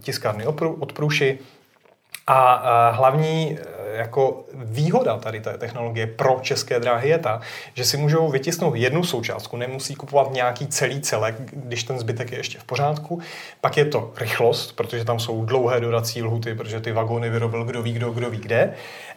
tiskárny 0.00 0.46
od 0.80 0.92
průši, 0.92 1.38
a 2.26 2.90
hlavní 2.90 3.58
e, 3.58 3.96
jako 3.96 4.44
výhoda 4.54 5.18
tady 5.18 5.40
té 5.40 5.58
technologie 5.58 6.06
pro 6.06 6.38
české 6.42 6.80
dráhy 6.80 7.08
je 7.08 7.18
ta, 7.18 7.40
že 7.74 7.84
si 7.84 7.96
můžou 7.96 8.28
vytisknout 8.28 8.74
jednu 8.76 9.04
součástku, 9.04 9.56
nemusí 9.56 9.94
kupovat 9.94 10.32
nějaký 10.32 10.66
celý 10.66 11.00
celek, 11.00 11.34
když 11.52 11.84
ten 11.84 11.98
zbytek 11.98 12.32
je 12.32 12.38
ještě 12.38 12.58
v 12.58 12.64
pořádku. 12.64 13.20
Pak 13.60 13.76
je 13.76 13.84
to 13.84 14.12
rychlost, 14.16 14.72
protože 14.76 15.04
tam 15.04 15.18
jsou 15.18 15.44
dlouhé 15.44 15.80
dodací 15.80 16.22
lhuty, 16.22 16.54
protože 16.54 16.80
ty 16.80 16.92
vagóny 16.92 17.30
vyrobil 17.30 17.64
kdo 17.64 17.82
ví, 17.82 17.92
kdo, 17.92 18.10
kdo 18.10 18.30
ví 18.30 18.38
kde. 18.38 18.74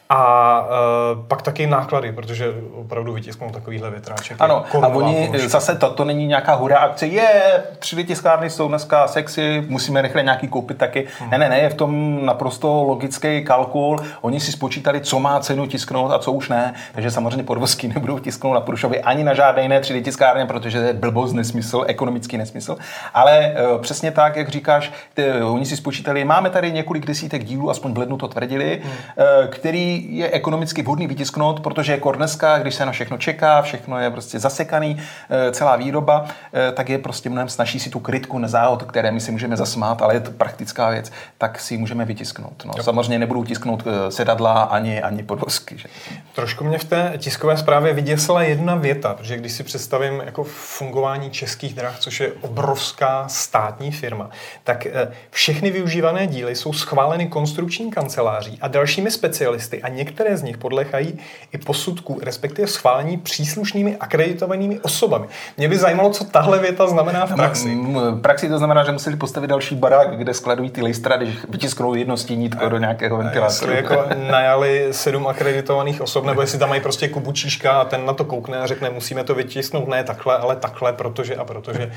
A 0.10 0.62
uh, 0.62 1.28
pak 1.28 1.42
taky 1.42 1.68
náklady, 1.68 2.12
protože 2.12 2.54
opravdu 2.74 3.14
vytisknou 3.14 3.50
takovýhle 3.50 3.92
větráček. 3.92 4.38
Ano, 4.40 4.66
a 4.82 4.88
oni 4.88 5.28
položka. 5.28 5.50
zase 5.50 5.76
to, 5.76 5.90
to 5.90 6.06
není 6.06 6.28
nějaká 6.28 6.54
hurá 6.56 6.78
akce, 6.78 7.08
je, 7.08 7.64
3D 7.80 8.06
tiskárny 8.06 8.50
jsou 8.50 8.68
dneska 8.68 9.08
sexy, 9.08 9.64
musíme 9.68 10.02
rychle 10.02 10.24
nějaký 10.24 10.48
koupit 10.48 10.78
taky. 10.78 11.08
Hmm. 11.20 11.30
Ne, 11.30 11.38
ne, 11.38 11.50
ne, 11.50 11.60
je 11.60 11.70
v 11.70 11.74
tom 11.74 12.26
naprosto 12.26 12.84
logický 12.84 13.44
kalkul. 13.44 14.00
Oni 14.22 14.40
si 14.40 14.52
spočítali, 14.52 15.02
co 15.02 15.20
má 15.20 15.40
cenu 15.40 15.68
tisknout 15.68 16.12
a 16.12 16.20
co 16.20 16.32
už 16.32 16.50
ne. 16.50 16.74
Takže 16.94 17.12
samozřejmě 17.12 17.44
podvozky 17.44 17.88
nebudou 17.94 18.20
tisknout 18.20 18.54
na 18.54 18.62
Prušovi 18.62 19.02
ani 19.02 19.24
na 19.24 19.34
žádné 19.34 19.62
jiné 19.62 19.80
3D 19.80 20.04
tiskárně, 20.04 20.46
protože 20.46 20.80
to 20.80 20.86
je 20.86 20.94
blbost, 20.94 21.34
nesmysl, 21.34 21.84
ekonomický 21.88 22.38
nesmysl. 22.38 22.78
Ale 23.14 23.56
uh, 23.74 23.82
přesně 23.82 24.12
tak, 24.12 24.36
jak 24.36 24.50
říkáš, 24.50 24.92
ty, 25.14 25.32
oni 25.32 25.66
si 25.66 25.78
spočítali, 25.78 26.26
máme 26.26 26.50
tady 26.50 26.72
několik 26.72 27.06
desítek 27.06 27.44
dílů, 27.44 27.70
aspoň 27.70 27.94
v 27.94 27.98
lednu 27.98 28.18
to 28.18 28.28
tvrdili, 28.28 28.82
hmm. 28.84 28.92
uh, 28.92 29.50
který 29.50 29.95
který 29.96 30.18
je 30.18 30.30
ekonomicky 30.32 30.82
vhodný 30.82 31.08
vytisknout, 31.08 31.60
protože 31.60 31.92
jako 31.92 32.12
dneska, 32.12 32.58
když 32.58 32.76
se 32.76 32.86
na 32.86 32.92
všechno 32.92 33.18
čeká, 33.18 33.62
všechno 33.62 34.00
je 34.00 34.12
prostě 34.12 34.40
zasekaný, 34.40 34.98
eh, 35.30 35.52
celá 35.52 35.76
výroba, 35.76 36.26
eh, 36.54 36.72
tak 36.72 36.90
je 36.90 36.98
prostě 36.98 37.30
mnohem 37.30 37.50
snaží 37.50 37.80
si 37.80 37.90
tu 37.90 38.00
krytku 38.00 38.40
na 38.40 38.48
záhod, 38.48 38.84
které 38.84 39.12
my 39.12 39.20
si 39.20 39.32
můžeme 39.32 39.58
zasmát, 39.58 40.02
ale 40.02 40.14
je 40.14 40.20
to 40.20 40.32
praktická 40.32 40.90
věc, 40.90 41.12
tak 41.38 41.60
si 41.60 41.78
můžeme 41.78 42.06
vytisknout. 42.06 42.66
No, 42.66 42.84
samozřejmě 42.84 43.20
nebudou 43.20 43.44
tisknout 43.44 43.84
eh, 43.88 44.12
sedadla 44.12 44.64
ani, 44.64 45.02
ani 45.02 45.24
podvozky. 45.24 45.78
Že? 45.78 45.88
Trošku 46.36 46.64
mě 46.64 46.78
v 46.78 46.84
té 46.84 47.14
tiskové 47.18 47.58
zprávě 47.58 47.94
vyděsila 47.94 48.44
jedna 48.44 48.76
věta, 48.76 49.14
protože 49.14 49.38
když 49.38 49.52
si 49.52 49.64
představím 49.64 50.22
jako 50.26 50.44
fungování 50.44 51.30
českých 51.32 51.74
drah, 51.74 52.00
což 52.00 52.20
je 52.20 52.32
obrovská 52.42 53.28
státní 53.28 53.92
firma, 53.92 54.30
tak 54.64 54.88
všechny 55.30 55.72
využívané 55.72 56.28
díly 56.28 56.56
jsou 56.56 56.74
schváleny 56.74 57.28
konstrukční 57.28 57.92
kanceláří 57.92 58.58
a 58.62 58.68
dalšími 58.68 59.12
specialisty 59.12 59.82
a 59.86 59.90
některé 59.90 60.38
z 60.38 60.44
nich 60.44 60.58
podlechají 60.58 61.20
i 61.54 61.58
posudku, 61.58 62.20
respektive 62.24 62.68
schválení 62.68 63.18
příslušnými 63.18 63.98
akreditovanými 63.98 64.80
osobami. 64.80 65.28
Mě 65.58 65.70
by 65.70 65.78
zajímalo, 65.78 66.10
co 66.10 66.24
tahle 66.24 66.60
věta 66.60 66.88
znamená 66.88 67.26
v 67.26 67.36
praxi. 67.36 67.76
V 68.12 68.22
praxi 68.22 68.50
to 68.50 68.58
znamená, 68.58 68.84
že 68.84 68.92
museli 68.92 69.16
postavit 69.16 69.48
další 69.48 69.76
barák, 69.76 70.18
kde 70.18 70.34
skladují 70.34 70.70
ty 70.70 70.82
listra, 70.82 71.18
když 71.18 71.38
vytisknou 71.50 71.96
jedno 71.96 72.18
stínítko 72.18 72.70
do 72.70 72.78
nějakého 72.78 73.18
ventilátoru. 73.18 73.72
jako 73.72 74.06
najali 74.30 74.88
sedm 74.92 75.28
akreditovaných 75.28 76.02
osob, 76.02 76.26
nebo 76.26 76.42
jestli 76.42 76.60
tam 76.60 76.70
mají 76.70 76.82
prostě 76.82 77.08
Kubu 77.08 77.32
Číška 77.32 77.72
a 77.72 77.86
ten 77.86 78.06
na 78.06 78.14
to 78.14 78.26
koukne 78.26 78.58
a 78.58 78.68
řekne, 78.68 78.90
musíme 78.90 79.24
to 79.24 79.36
vytisknout 79.36 79.88
ne 79.88 80.04
takhle, 80.04 80.38
ale 80.38 80.56
takhle, 80.56 80.94
protože 80.94 81.36
a 81.36 81.46
protože. 81.46 81.92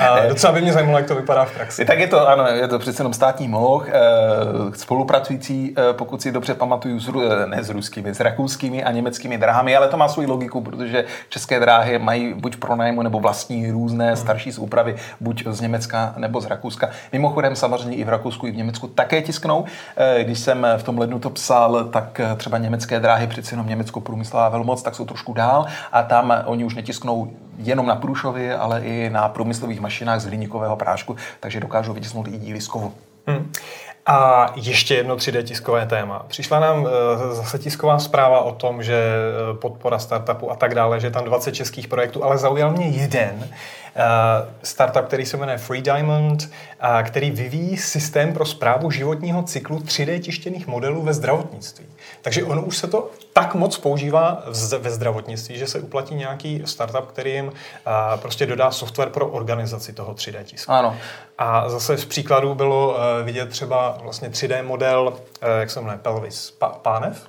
A 0.00 0.26
docela 0.28 0.52
by 0.52 0.60
mě 0.60 0.72
zajímalo, 0.72 0.98
jak 0.98 1.08
to 1.08 1.14
vypadá 1.14 1.44
v 1.44 1.54
praxi. 1.54 1.84
Tak 1.84 1.98
je 1.98 2.06
to, 2.06 2.28
ano, 2.28 2.46
je 2.46 2.68
to 2.68 2.78
přece 2.78 3.00
jenom 3.00 3.12
státní 3.12 3.48
moh, 3.48 3.88
eh, 3.88 3.92
spolupracující, 4.74 5.74
eh, 5.78 5.92
pokud 5.92 6.22
si 6.22 6.32
dobře 6.32 6.54
pamatuju, 6.54 7.00
ne 7.46 7.64
s 7.64 7.70
ruskými, 7.70 8.14
s 8.14 8.20
rakouskými 8.20 8.84
a 8.84 8.92
německými 8.92 9.38
dráhami, 9.38 9.76
ale 9.76 9.88
to 9.88 9.96
má 9.96 10.08
svou 10.08 10.26
logiku, 10.26 10.60
protože 10.60 11.04
české 11.28 11.60
dráhy 11.60 11.98
mají 11.98 12.34
buď 12.34 12.56
pronájmu 12.56 13.02
nebo 13.02 13.20
vlastní 13.20 13.70
různé 13.70 14.06
hmm. 14.06 14.16
starší 14.16 14.52
úpravy, 14.52 14.96
buď 15.20 15.46
z 15.50 15.60
Německa 15.60 16.14
nebo 16.16 16.40
z 16.40 16.46
Rakouska. 16.46 16.90
Mimochodem 17.12 17.56
samozřejmě 17.56 17.96
i 17.96 18.04
v 18.04 18.08
Rakousku, 18.08 18.46
i 18.46 18.50
v 18.50 18.56
Německu 18.56 18.88
také 18.88 19.22
tisknou. 19.22 19.64
Když 20.22 20.38
jsem 20.38 20.66
v 20.76 20.82
tom 20.82 20.98
lednu 20.98 21.18
to 21.18 21.30
psal, 21.30 21.84
tak 21.84 22.20
třeba 22.36 22.58
německé 22.58 23.00
dráhy, 23.00 23.26
přeci 23.26 23.54
jenom 23.54 23.68
Německo 23.68 24.00
průmyslová 24.00 24.48
velmoc, 24.48 24.82
tak 24.82 24.94
jsou 24.94 25.04
trošku 25.04 25.32
dál 25.32 25.66
a 25.92 26.02
tam 26.02 26.42
oni 26.44 26.64
už 26.64 26.74
netisknou 26.74 27.30
jenom 27.58 27.86
na 27.86 27.96
Průšově, 27.96 28.56
ale 28.56 28.80
i 28.80 29.10
na 29.10 29.28
průmyslových 29.28 29.80
mašinách 29.80 30.20
z 30.20 30.24
hliníkového 30.24 30.76
prášku, 30.76 31.16
takže 31.40 31.60
dokážou 31.60 31.92
vytisknout 31.92 32.28
i 32.28 32.38
díly 32.38 32.60
z 32.60 32.68
kovu. 32.68 32.92
Hmm. 33.26 33.52
A 34.06 34.52
ještě 34.56 34.94
jedno 34.94 35.16
3D 35.16 35.42
tiskové 35.42 35.86
téma. 35.86 36.24
Přišla 36.28 36.60
nám 36.60 36.86
eh, 36.86 37.34
zase 37.34 37.58
tisková 37.58 37.98
zpráva 37.98 38.40
o 38.40 38.52
tom, 38.52 38.82
že 38.82 38.94
eh, 38.94 39.56
podpora 39.56 39.98
startupu 39.98 40.50
a 40.50 40.56
tak 40.56 40.74
dále, 40.74 41.00
že 41.00 41.10
tam 41.10 41.24
20 41.24 41.52
českých 41.52 41.88
projektů, 41.88 42.24
ale 42.24 42.38
zaujal 42.38 42.70
mě 42.70 42.86
jeden, 42.86 43.48
Eh, 43.98 44.48
startup, 44.62 45.04
který 45.04 45.26
se 45.26 45.36
jmenuje 45.36 45.58
Free 45.58 45.82
Diamond, 45.82 46.50
který 47.02 47.30
vyvíjí 47.30 47.76
systém 47.76 48.32
pro 48.32 48.44
zprávu 48.44 48.90
životního 48.90 49.42
cyklu 49.42 49.78
3D 49.78 50.20
tištěných 50.20 50.66
modelů 50.66 51.02
ve 51.02 51.14
zdravotnictví. 51.14 51.86
Takže 52.22 52.44
ono 52.44 52.62
už 52.62 52.76
se 52.76 52.86
to 52.86 53.10
tak 53.36 53.54
moc 53.54 53.78
používá 53.78 54.42
ve 54.78 54.90
zdravotnictví, 54.90 55.58
že 55.58 55.66
se 55.66 55.80
uplatí 55.80 56.14
nějaký 56.14 56.62
startup, 56.64 57.06
který 57.06 57.32
jim 57.32 57.52
prostě 58.16 58.46
dodá 58.46 58.70
software 58.70 59.10
pro 59.10 59.28
organizaci 59.28 59.92
toho 59.92 60.14
3D 60.14 60.44
tisku. 60.44 60.72
Ano. 60.72 60.96
A 61.38 61.68
zase 61.68 61.98
z 61.98 62.04
příkladů 62.04 62.54
bylo 62.54 62.96
eh, 62.98 63.24
vidět 63.24 63.48
třeba 63.48 63.98
vlastně 64.02 64.28
3D 64.28 64.64
model, 64.64 65.12
jak 65.60 65.70
se 65.70 65.80
jmenuje, 65.80 65.98
pelvis, 65.98 66.58
pánev, 66.82 67.28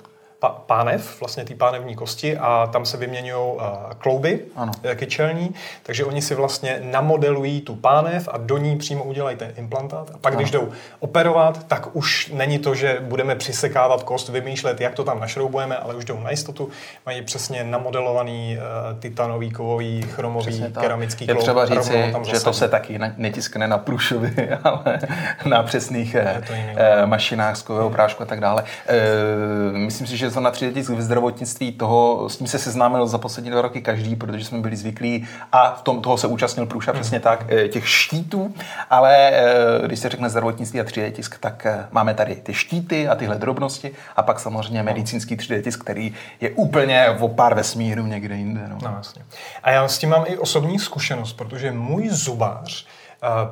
pánev, 0.66 1.20
vlastně 1.20 1.44
ty 1.44 1.54
pánevní 1.54 1.94
kosti 1.94 2.38
a 2.38 2.68
tam 2.72 2.86
se 2.86 2.96
vyměňují 2.96 3.54
uh, 3.54 3.62
klouby 3.98 4.40
ano. 4.56 4.72
Eh, 4.82 4.94
kyčelní, 4.94 5.54
takže 5.82 6.04
oni 6.04 6.22
si 6.22 6.34
vlastně 6.34 6.80
namodelují 6.82 7.60
tu 7.60 7.74
pánev 7.76 8.28
a 8.32 8.36
do 8.38 8.58
ní 8.58 8.78
přímo 8.78 9.04
udělají 9.04 9.36
ten 9.36 9.52
implantát 9.56 10.10
a 10.14 10.18
pak 10.18 10.32
ano. 10.32 10.40
když 10.40 10.50
jdou 10.50 10.68
operovat, 11.00 11.64
tak 11.64 11.96
už 11.96 12.30
není 12.34 12.58
to, 12.58 12.74
že 12.74 12.98
budeme 13.00 13.34
přisekávat 13.36 14.02
kost, 14.02 14.28
vymýšlet, 14.28 14.80
jak 14.80 14.94
to 14.94 15.04
tam 15.04 15.20
našroubujeme, 15.20 15.76
ale 15.76 15.94
už 15.94 16.04
jdou 16.04 16.20
na 16.20 16.30
jistotu, 16.30 16.68
mají 17.06 17.22
přesně 17.22 17.64
namodelovaný 17.64 18.58
uh, 18.58 18.98
titanový, 19.00 19.50
kovový, 19.50 20.02
chromový, 20.02 20.64
keramický 20.80 21.26
kloub. 21.26 21.38
Je 21.38 21.42
třeba 21.42 21.66
říci, 21.66 22.14
že 22.30 22.40
to 22.40 22.52
se 22.52 22.68
taky 22.68 22.98
netiskne 23.16 23.68
na 23.68 23.78
průšově, 23.78 24.58
ale 24.64 24.98
na 25.44 25.62
přesných 25.62 26.16
uh, 26.16 27.06
mašinách 27.06 27.56
z 27.56 27.62
kového 27.62 27.90
prášku 27.90 28.22
a 28.22 28.26
tak 28.26 28.40
dále. 28.40 28.62
Uh, 28.62 29.78
myslím 29.78 30.06
si, 30.06 30.16
že 30.16 30.27
že 30.28 30.34
to 30.34 30.40
na 30.40 30.52
3D 30.52 30.72
tisk 30.72 30.90
v 30.90 31.02
zdravotnictví, 31.02 31.72
toho, 31.72 32.28
s 32.28 32.36
tím 32.36 32.46
se 32.46 32.58
seznámil 32.58 33.06
za 33.06 33.18
poslední 33.18 33.50
dva 33.50 33.62
roky 33.62 33.82
každý, 33.82 34.16
protože 34.16 34.44
jsme 34.44 34.58
byli 34.58 34.76
zvyklí 34.76 35.28
a 35.52 35.74
v 35.74 35.82
tom 35.82 36.02
toho 36.02 36.18
se 36.18 36.26
účastnil 36.26 36.66
Průša 36.66 36.92
mm. 36.92 37.00
přesně 37.00 37.20
tak, 37.20 37.44
eh, 37.48 37.68
těch 37.68 37.88
štítů, 37.88 38.54
ale 38.90 39.30
eh, 39.32 39.86
když 39.86 39.98
se 39.98 40.08
řekne 40.08 40.30
zdravotnictví 40.30 40.80
a 40.80 40.84
3D 40.84 41.12
tisk, 41.12 41.38
tak 41.38 41.66
eh, 41.66 41.86
máme 41.90 42.14
tady 42.14 42.36
ty 42.36 42.54
štíty 42.54 43.08
a 43.08 43.14
tyhle 43.14 43.36
drobnosti 43.36 43.90
a 44.16 44.22
pak 44.22 44.40
samozřejmě 44.40 44.82
medicínský 44.82 45.36
3D 45.36 45.62
tisk, 45.62 45.80
který 45.80 46.14
je 46.40 46.50
úplně 46.50 47.10
o 47.20 47.28
pár 47.28 47.54
vesmíru 47.54 48.06
někde 48.06 48.36
jinde. 48.36 48.60
No. 48.68 48.78
No, 48.82 48.94
jasně. 48.96 49.22
A 49.62 49.70
já 49.70 49.88
s 49.88 49.98
tím 49.98 50.10
mám 50.10 50.24
i 50.26 50.38
osobní 50.38 50.78
zkušenost, 50.78 51.32
protože 51.32 51.72
můj 51.72 52.08
zubář 52.08 52.86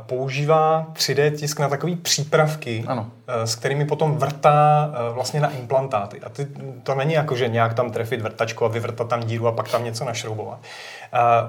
používá 0.06 0.86
3D 0.92 1.36
tisk 1.36 1.58
na 1.58 1.68
takové 1.68 1.96
přípravky, 1.96 2.84
ano. 2.86 3.10
S 3.44 3.54
kterými 3.54 3.84
potom 3.84 4.16
vrtá 4.16 4.90
vlastně 5.12 5.40
na 5.40 5.50
implantáty. 5.50 6.20
A 6.20 6.28
ty, 6.28 6.46
to 6.82 6.94
není 6.94 7.14
jako, 7.14 7.36
že 7.36 7.48
nějak 7.48 7.74
tam 7.74 7.90
trefit 7.90 8.20
vrtačku 8.20 8.64
a 8.64 8.68
vyvrtat 8.68 9.08
tam 9.08 9.20
díru 9.20 9.46
a 9.46 9.52
pak 9.52 9.68
tam 9.68 9.84
něco 9.84 10.04
našroubovat. 10.04 10.58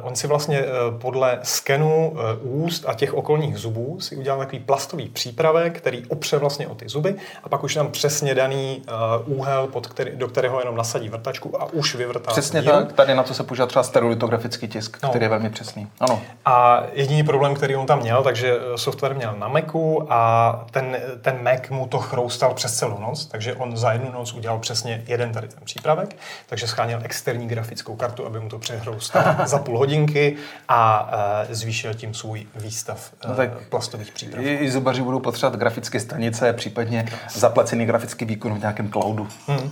On 0.01 0.15
si 0.15 0.27
vlastně 0.27 0.60
eh, 0.60 0.67
podle 0.98 1.39
skenu 1.43 2.13
eh, 2.15 2.38
úst 2.41 2.86
a 2.88 2.93
těch 2.93 3.13
okolních 3.13 3.57
zubů 3.57 4.00
si 4.00 4.15
udělal 4.15 4.39
takový 4.39 4.60
plastový 4.60 5.10
přípravek, 5.10 5.77
který 5.77 6.05
opře 6.05 6.38
vlastně 6.38 6.67
o 6.67 6.75
ty 6.75 6.89
zuby 6.89 7.15
a 7.43 7.50
pak 7.50 7.63
už 7.63 7.74
tam 7.74 7.91
přesně 7.91 8.36
daný 8.36 8.84
eh, 8.88 8.91
úhel, 9.25 9.67
pod 9.67 9.88
který, 9.88 10.12
do 10.15 10.27
kterého 10.27 10.60
jenom 10.60 10.75
nasadí 10.75 11.10
vrtačku 11.10 11.62
a 11.62 11.65
už 11.74 11.96
vyvrtá. 11.96 12.31
Přesně 12.31 12.62
díru. 12.62 12.74
tak, 12.74 12.93
tady 12.93 13.15
na 13.15 13.24
to 13.24 13.34
se 13.34 13.43
používá 13.43 13.67
třeba 13.67 13.84
stereolitografický 13.84 14.67
tisk, 14.67 15.03
no. 15.03 15.10
který 15.10 15.25
je 15.25 15.29
velmi 15.29 15.50
přesný. 15.50 15.88
Ano. 16.00 16.22
A 16.46 16.84
jediný 16.93 17.24
problém, 17.24 17.55
který 17.55 17.75
on 17.75 17.86
tam 17.86 18.00
měl, 18.00 18.24
takže 18.24 18.57
software 18.75 19.15
měl 19.15 19.36
na 19.38 19.48
Macu 19.48 20.07
a 20.10 20.65
ten, 20.72 20.98
ten 21.22 21.43
Mac 21.43 21.67
mu 21.70 21.88
to 21.88 22.00
chroustal 22.00 22.54
přes 22.54 22.78
celou 22.78 23.00
noc, 23.00 23.26
takže 23.26 23.54
on 23.54 23.78
za 23.78 23.92
jednu 23.92 24.12
noc 24.12 24.34
udělal 24.34 24.60
přesně 24.60 25.04
jeden 25.08 25.32
tady 25.32 25.48
ten 25.48 25.60
přípravek, 25.64 26.16
takže 26.46 26.68
scháněl 26.68 27.00
externí 27.04 27.48
grafickou 27.48 27.96
kartu, 27.96 28.26
aby 28.26 28.40
mu 28.40 28.50
to 28.50 28.60
přehroustal 28.60 29.24
za 29.46 29.60
půl 29.60 29.78
hodinky 29.78 30.36
a 30.68 31.10
uh, 31.48 31.54
zvýšil 31.54 31.94
tím 31.94 32.14
svůj 32.14 32.48
výstav 32.56 33.12
uh, 33.24 33.30
no 33.30 33.36
tak 33.36 33.50
plastových 33.70 34.12
přípravků. 34.12 34.48
I, 34.50 34.54
I 34.56 34.72
zubaři 34.72 35.02
budou 35.02 35.20
potřebovat 35.20 35.60
grafické 35.60 36.00
stanice, 36.00 36.54
případně 36.54 37.04
Krásný. 37.04 37.42
zaplacený 37.42 37.86
grafický 37.86 38.26
výkon 38.26 38.56
v 38.56 38.60
nějakém 38.60 38.92
cloudu. 38.92 39.28
Hmm. 39.48 39.58
Uh, 39.58 39.70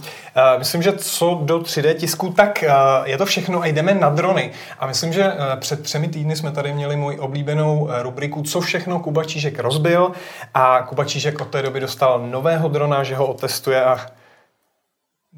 myslím, 0.57 0.81
že 0.81 0.93
co 0.93 1.39
do 1.43 1.59
3D 1.59 1.93
tisku, 1.93 2.29
tak 2.29 2.63
uh, 2.67 3.07
je 3.07 3.17
to 3.17 3.25
všechno 3.25 3.61
a 3.61 3.65
jdeme 3.65 3.93
na 3.93 4.09
drony. 4.09 4.51
A 4.79 4.87
myslím, 4.87 5.13
že 5.13 5.25
uh, 5.25 5.59
před 5.59 5.83
třemi 5.83 6.07
týdny 6.07 6.35
jsme 6.35 6.51
tady 6.51 6.73
měli 6.73 6.95
můj 6.95 7.17
oblíbenou 7.19 7.89
rubriku 8.01 8.41
Co 8.41 8.61
všechno 8.61 8.99
Kuba 8.99 9.23
Čížek 9.23 9.59
rozbil 9.59 10.11
a 10.53 10.81
Kuba 10.81 11.05
Čížek 11.05 11.41
od 11.41 11.47
té 11.47 11.61
doby 11.61 11.79
dostal 11.85 12.27
nového 12.27 12.69
drona, 12.69 13.03
že 13.03 13.15
ho 13.15 13.27
otestuje 13.27 13.85
a 13.85 14.09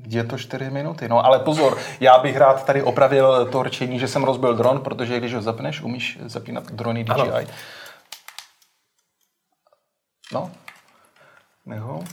je 0.07 0.23
to 0.23 0.37
4 0.37 0.69
minuty. 0.69 1.07
No 1.09 1.25
ale 1.25 1.39
pozor, 1.39 1.77
já 1.99 2.17
bych 2.17 2.37
rád 2.37 2.65
tady 2.65 2.83
opravil 2.83 3.45
to 3.45 3.63
rčení, 3.63 3.99
že 3.99 4.07
jsem 4.07 4.23
rozbil 4.23 4.55
dron, 4.55 4.79
protože 4.79 5.19
když 5.19 5.33
ho 5.33 5.41
zapneš, 5.41 5.81
umíš 5.81 6.19
zapínat 6.25 6.71
drony 6.71 7.03
DJI. 7.03 7.31
Ano. 7.31 7.47
No, 10.31 10.51
neho. 11.65 12.03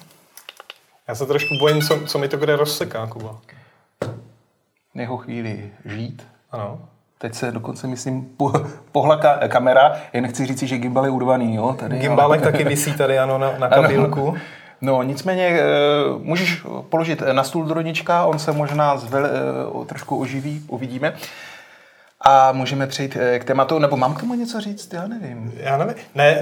Já 1.08 1.14
se 1.14 1.26
trošku 1.26 1.54
bojím, 1.58 1.82
co, 1.82 2.06
co 2.06 2.18
mi 2.18 2.28
to 2.28 2.36
kde 2.36 2.56
rozseká, 2.56 3.06
Kuba. 3.06 3.40
Neho 4.94 5.16
chvíli 5.16 5.72
žít. 5.84 6.26
Ano. 6.50 6.88
Teď 7.24 7.34
se 7.34 7.52
dokonce, 7.52 7.86
myslím, 7.86 8.28
po, 8.36 8.52
pohlaka 8.92 9.48
kamera. 9.48 9.92
Jen 10.12 10.28
chci 10.28 10.46
říct, 10.46 10.62
že 10.62 10.78
gimbal 10.78 11.04
je 11.04 11.10
urvaný, 11.10 11.54
jo? 11.54 11.76
Tady, 11.78 11.98
Gimbalek 11.98 12.40
taky 12.40 12.64
visí 12.64 12.92
tady, 12.92 13.18
ano, 13.18 13.38
na, 13.38 13.58
na 13.58 13.68
kabílku. 13.68 14.28
Ano. 14.28 14.38
No, 14.80 15.02
nicméně 15.02 15.46
e, 15.46 15.62
můžeš 16.18 16.62
položit 16.88 17.22
na 17.32 17.44
stůl 17.44 17.64
dronička, 17.64 18.24
on 18.24 18.38
se 18.38 18.52
možná 18.52 18.96
zvel, 18.96 19.26
e, 19.26 19.84
trošku 19.86 20.20
oživí, 20.20 20.64
uvidíme. 20.68 21.12
A 22.26 22.52
můžeme 22.52 22.86
přejít 22.86 23.16
eh, 23.20 23.38
k 23.38 23.44
tématu, 23.44 23.78
nebo 23.78 23.96
mám 23.96 24.14
k 24.14 24.20
tomu 24.20 24.34
něco 24.34 24.60
říct? 24.60 24.92
Já 24.92 25.06
nevím. 25.06 25.52
Já 25.56 25.76
nevím. 25.76 25.94
Ne, 26.14 26.40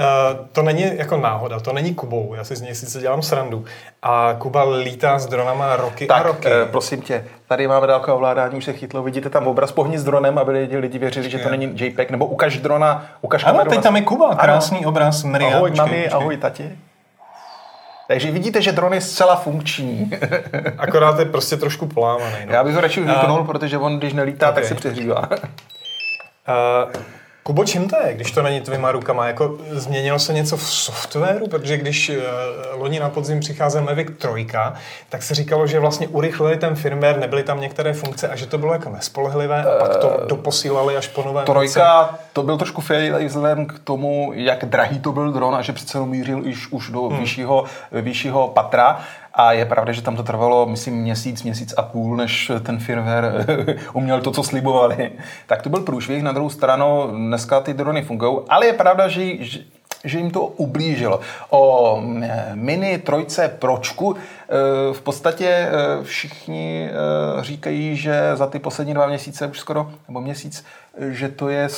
to 0.53 0.62
není 0.62 0.85
jako 0.97 1.17
náhoda, 1.17 1.61
to 1.61 1.73
není 1.73 1.95
Kubou. 1.95 2.35
Já 2.35 2.45
si 2.45 2.57
z 2.57 2.61
něj 2.61 2.75
sice 2.75 3.01
dělám 3.01 3.23
srandu. 3.23 3.65
A 4.03 4.37
Kuba 4.39 4.65
lítá 4.65 5.19
s 5.19 5.27
dronama 5.27 5.77
roky 5.77 6.07
tak, 6.07 6.21
a 6.21 6.23
roky. 6.23 6.49
prosím 6.71 7.03
tě, 7.03 7.25
tady 7.49 7.69
máme 7.69 7.87
dálkové 7.87 8.12
ovládání, 8.12 8.57
už 8.59 8.65
se 8.65 8.73
chytlo. 8.73 9.03
Vidíte 9.03 9.31
tam 9.31 9.47
obraz, 9.47 9.73
pohni 9.73 9.99
s 9.99 10.05
dronem, 10.05 10.39
aby 10.39 10.53
lidi, 10.53 10.77
lidi 10.77 10.99
věřili, 10.99 11.31
že 11.31 11.39
to 11.39 11.51
není 11.51 11.73
JPEG, 11.75 12.11
nebo 12.11 12.27
ukaž 12.27 12.59
drona, 12.59 13.07
ukaž 13.21 13.45
ano, 13.45 13.65
teď 13.65 13.83
tam 13.83 13.97
je 13.97 14.03
Kuba, 14.03 14.35
krásný 14.35 14.79
ano. 14.79 14.89
obraz. 14.89 15.25
Mria, 15.25 15.57
ahoj, 15.57 15.71
mami, 15.77 16.09
ahoj, 16.09 16.37
tati. 16.37 16.71
Takže 18.09 18.31
vidíte, 18.31 18.63
že 18.63 18.73
dron 18.73 18.95
je 18.95 19.01
zcela 19.01 19.37
funkční. 19.37 20.11
Akorát 20.79 21.19
je 21.19 21.25
prostě 21.25 21.57
trošku 21.57 21.87
polámaný. 21.87 22.37
No. 22.47 22.53
Já 22.53 22.65
bych 22.65 22.75
ho 22.75 22.81
radši 22.81 23.01
vypnul, 23.01 23.41
uh, 23.41 23.47
protože 23.47 23.79
on, 23.79 23.99
když 23.99 24.13
nelítá, 24.13 24.51
okay. 24.51 24.63
tak 24.63 24.69
se 24.69 24.75
přehřívá. 24.75 25.29
Uh, 25.29 26.93
Kubo, 27.43 27.65
čím 27.65 27.89
to 27.89 27.97
je, 27.97 28.15
když 28.15 28.31
to 28.31 28.43
není 28.43 28.61
tvýma 28.61 28.93
rukama? 28.93 29.27
Jako 29.27 29.59
změnilo 29.71 30.19
se 30.19 30.33
něco 30.33 30.57
v 30.57 30.63
softwaru? 30.63 31.49
Protože 31.49 31.77
když 31.77 32.09
uh, 32.11 32.17
loni 32.81 33.01
na 33.01 33.09
podzim 33.11 33.41
přicházel 33.41 33.83
Mavic 33.83 34.09
3, 34.19 34.47
tak 35.09 35.23
se 35.23 35.35
říkalo, 35.35 35.67
že 35.67 35.81
vlastně 35.81 36.09
urychlili 36.09 36.57
ten 36.57 36.75
firmware, 36.75 37.19
nebyly 37.19 37.43
tam 37.43 37.61
některé 37.61 37.93
funkce 37.93 38.29
a 38.29 38.37
že 38.37 38.47
to 38.47 38.59
bylo 38.59 38.73
jako 38.73 38.91
nespolehlivé 38.91 39.65
a 39.65 39.79
pak 39.79 39.97
to 39.97 40.21
doposílali 40.27 40.97
až 40.97 41.09
po 41.09 41.23
novém 41.23 41.45
Trojka, 41.45 42.19
to 42.33 42.43
byl 42.43 42.59
trošku 42.59 42.81
fail 42.81 43.27
vzhledem 43.27 43.67
k 43.67 43.79
tomu, 43.79 44.33
jak 44.35 44.65
drahý 44.65 45.01
to 45.01 45.13
byl 45.13 45.33
dron 45.33 45.55
a 45.55 45.63
že 45.63 45.73
přece 45.73 46.01
mířil 46.01 46.39
už, 46.39 46.73
už 46.73 46.91
do 46.91 47.03
hmm. 47.03 47.19
vyššího, 47.19 47.65
vyššího 47.93 48.49
patra. 48.49 49.01
A 49.35 49.53
je 49.53 49.65
pravda, 49.65 49.93
že 49.93 50.03
tam 50.03 50.17
to 50.17 50.23
trvalo, 50.23 50.67
myslím, 50.67 50.95
měsíc, 50.95 51.43
měsíc 51.43 51.75
a 51.77 51.83
půl, 51.83 52.17
než 52.17 52.53
ten 52.62 52.79
firmware 52.79 53.47
uměl 53.93 54.21
to, 54.21 54.31
co 54.31 54.43
slibovali. 54.43 55.12
Tak 55.47 55.62
to 55.62 55.71
byl 55.71 55.81
průšvih. 55.81 56.23
Na 56.23 56.33
druhou 56.33 56.51
stranu 56.51 57.07
dneska 57.11 57.61
ty 57.61 57.75
drony 57.75 58.03
fungují, 58.03 58.39
ale 58.49 58.67
je 58.67 58.73
pravda, 58.73 59.09
že, 59.09 59.35
že 60.05 60.19
jim 60.19 60.31
to 60.31 60.47
ublížilo. 60.47 61.21
O 61.51 62.03
Mini 62.55 62.99
trojce 62.99 63.49
Pročku 63.49 64.17
e, 64.17 64.93
v 64.93 65.01
podstatě 65.01 65.49
e, 65.49 65.71
všichni 66.03 66.91
říkají, 67.41 67.97
že 67.97 68.31
za 68.35 68.47
ty 68.47 68.59
poslední 68.59 68.95
dva 68.95 69.07
měsíce 69.07 69.47
už 69.47 69.59
skoro, 69.59 69.91
nebo 70.09 70.21
měsíc, 70.21 70.65
že 70.99 71.29
to 71.29 71.49
je 71.49 71.69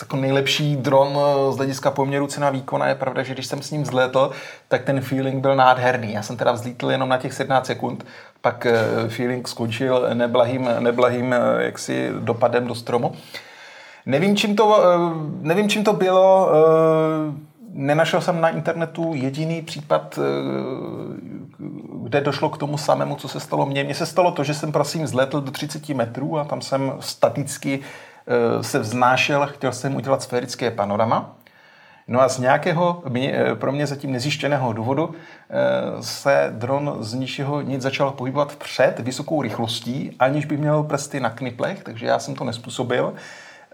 jako 0.00 0.16
nejlepší 0.16 0.76
dron 0.76 1.18
z 1.50 1.56
hlediska 1.56 1.90
poměru 1.90 2.26
cena 2.26 2.50
výkona. 2.50 2.88
Je 2.88 2.94
pravda, 2.94 3.22
že 3.22 3.34
když 3.34 3.46
jsem 3.46 3.62
s 3.62 3.70
ním 3.70 3.82
vzlétl, 3.82 4.30
tak 4.68 4.82
ten 4.82 5.00
feeling 5.00 5.42
byl 5.42 5.56
nádherný. 5.56 6.12
Já 6.12 6.22
jsem 6.22 6.36
teda 6.36 6.52
vzlítl 6.52 6.90
jenom 6.90 7.08
na 7.08 7.18
těch 7.18 7.32
17 7.32 7.66
sekund, 7.66 8.06
pak 8.40 8.66
feeling 9.08 9.48
skončil 9.48 10.08
neblahým, 10.14 10.68
neblahým 10.78 11.34
jaksi 11.58 12.10
dopadem 12.18 12.66
do 12.66 12.74
stromu. 12.74 13.14
Nevím, 14.06 14.36
čím 14.36 14.56
to, 14.56 14.82
nevím, 15.40 15.68
čím 15.68 15.84
to 15.84 15.92
bylo 15.92 16.50
nenašel 17.72 18.20
jsem 18.20 18.40
na 18.40 18.48
internetu 18.48 19.12
jediný 19.14 19.62
případ, 19.62 20.18
eh, 20.18 20.22
kde 22.02 22.20
došlo 22.20 22.50
k 22.50 22.58
tomu 22.58 22.78
samému, 22.78 23.16
co 23.16 23.28
se 23.28 23.40
stalo 23.40 23.66
mně. 23.66 23.84
Mně 23.84 23.94
se 23.94 24.06
stalo 24.06 24.32
to, 24.32 24.44
že 24.44 24.54
jsem 24.54 24.72
prosím 24.72 25.06
zletl 25.06 25.40
do 25.40 25.50
30 25.50 25.94
metrů 25.94 26.38
a 26.38 26.44
tam 26.44 26.60
jsem 26.60 26.92
staticky 27.00 27.80
eh, 27.80 28.62
se 28.62 28.78
vznášel, 28.78 29.46
chtěl 29.46 29.72
jsem 29.72 29.96
udělat 29.96 30.22
sférické 30.22 30.70
panorama. 30.70 31.36
No 32.08 32.20
a 32.20 32.28
z 32.28 32.38
nějakého 32.38 33.02
eh, 33.16 33.54
pro 33.54 33.72
mě 33.72 33.86
zatím 33.86 34.12
nezjištěného 34.12 34.72
důvodu 34.72 35.14
se 36.00 36.52
dron 36.52 36.96
z 37.00 37.14
ničeho 37.14 37.60
nic 37.60 37.82
začal 37.82 38.10
pohybovat 38.10 38.52
vpřed 38.52 38.98
vysokou 38.98 39.42
rychlostí, 39.42 40.16
aniž 40.18 40.44
by 40.44 40.56
měl 40.56 40.82
prsty 40.82 41.20
na 41.20 41.30
kniplech, 41.30 41.82
takže 41.82 42.06
já 42.06 42.18
jsem 42.18 42.34
to 42.34 42.44
nespůsobil. 42.44 43.14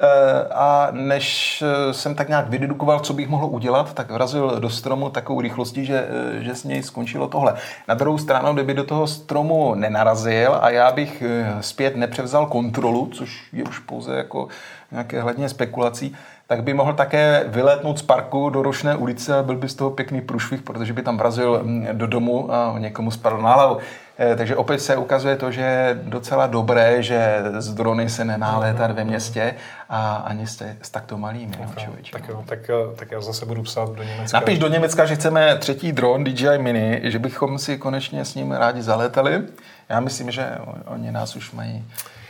Eh, 0.01 0.49
a 0.55 0.89
než 0.91 1.63
eh, 1.67 1.95
jsem 1.95 2.15
tak 2.15 2.29
nějak 2.29 2.49
vydedukoval, 2.49 3.01
co 3.01 3.13
bych 3.13 3.29
mohl 3.29 3.47
udělat, 3.47 3.95
tak 3.95 4.11
vrazil 4.11 4.61
do 4.61 4.71
stromu 4.71 5.11
takovou 5.11 5.41
rychlostí, 5.41 5.85
že, 5.85 6.09
eh, 6.09 6.43
že 6.43 6.55
s 6.55 6.65
něj 6.65 6.83
skončilo 6.83 7.29
tohle. 7.29 7.55
Na 7.89 7.95
druhou 7.95 8.19
stranu, 8.19 8.53
kdyby 8.53 8.75
do 8.75 8.85
toho 8.85 9.07
stromu 9.07 9.75
nenarazil 9.75 10.59
a 10.61 10.71
já 10.71 10.93
bych 10.93 11.23
zpět 11.61 11.97
nepřevzal 11.97 12.47
kontrolu, 12.47 13.11
což 13.13 13.49
je 13.53 13.65
už 13.65 13.79
pouze 13.79 14.17
jako 14.17 14.49
nějaké 14.91 15.23
hledně 15.23 15.49
spekulací, 15.49 16.17
tak 16.47 16.63
by 16.63 16.75
mohl 16.75 16.93
také 16.93 17.45
vylétnout 17.47 17.99
z 17.99 18.03
parku 18.03 18.51
do 18.51 18.63
Rošné 18.63 18.97
ulice 18.97 19.39
a 19.39 19.43
byl 19.43 19.57
by 19.57 19.69
z 19.69 19.75
toho 19.75 19.91
pěkný 19.91 20.21
průšvih, 20.21 20.63
protože 20.63 20.93
by 20.93 21.03
tam 21.03 21.19
vrazil 21.19 21.61
mm, 21.63 21.89
do 21.93 22.07
domu 22.07 22.53
a 22.53 22.75
někomu 22.79 23.11
spadl 23.11 23.39
na 23.39 23.55
hlavu. 23.55 23.79
Eh, 24.21 24.37
takže 24.37 24.57
opět 24.57 24.79
se 24.79 24.97
ukazuje 24.97 25.37
to, 25.37 25.51
že 25.51 25.61
je 25.61 26.01
docela 26.03 26.47
dobré, 26.47 27.03
že 27.03 27.43
z 27.59 27.75
drony 27.75 28.11
se 28.11 28.25
nemá 28.25 28.59
létat 28.59 28.91
ve 28.91 29.05
městě 29.05 29.55
a 29.89 30.17
ani 30.17 30.47
jste 30.47 30.77
s 30.83 30.91
takto 30.91 31.19
malými. 31.19 31.57
Okay. 31.71 31.89
Tak 32.13 32.29
jo, 32.29 32.45
tak, 32.47 32.71
eh, 32.71 32.97
tak 32.97 33.11
já 33.11 33.21
zase 33.21 33.47
budu 33.47 33.63
psát 33.63 33.89
do 33.89 34.03
Německa. 34.03 34.41
Napiš 34.41 34.59
do 34.59 34.69
Německa, 34.69 35.07
že 35.07 35.15
chceme 35.15 35.57
třetí 35.57 35.93
dron 35.93 36.25
DJI 36.25 36.59
Mini, 36.59 37.01
že 37.05 37.19
bychom 37.19 37.59
si 37.59 37.79
konečně 37.79 38.25
s 38.25 38.35
ním 38.35 38.53
rádi 38.53 38.83
zalétali. 38.83 39.43
Já 39.89 40.01
myslím, 40.01 40.31
že 40.31 40.59
oni 40.87 41.13
nás 41.13 41.37
už 41.37 41.53
mají 41.53 41.85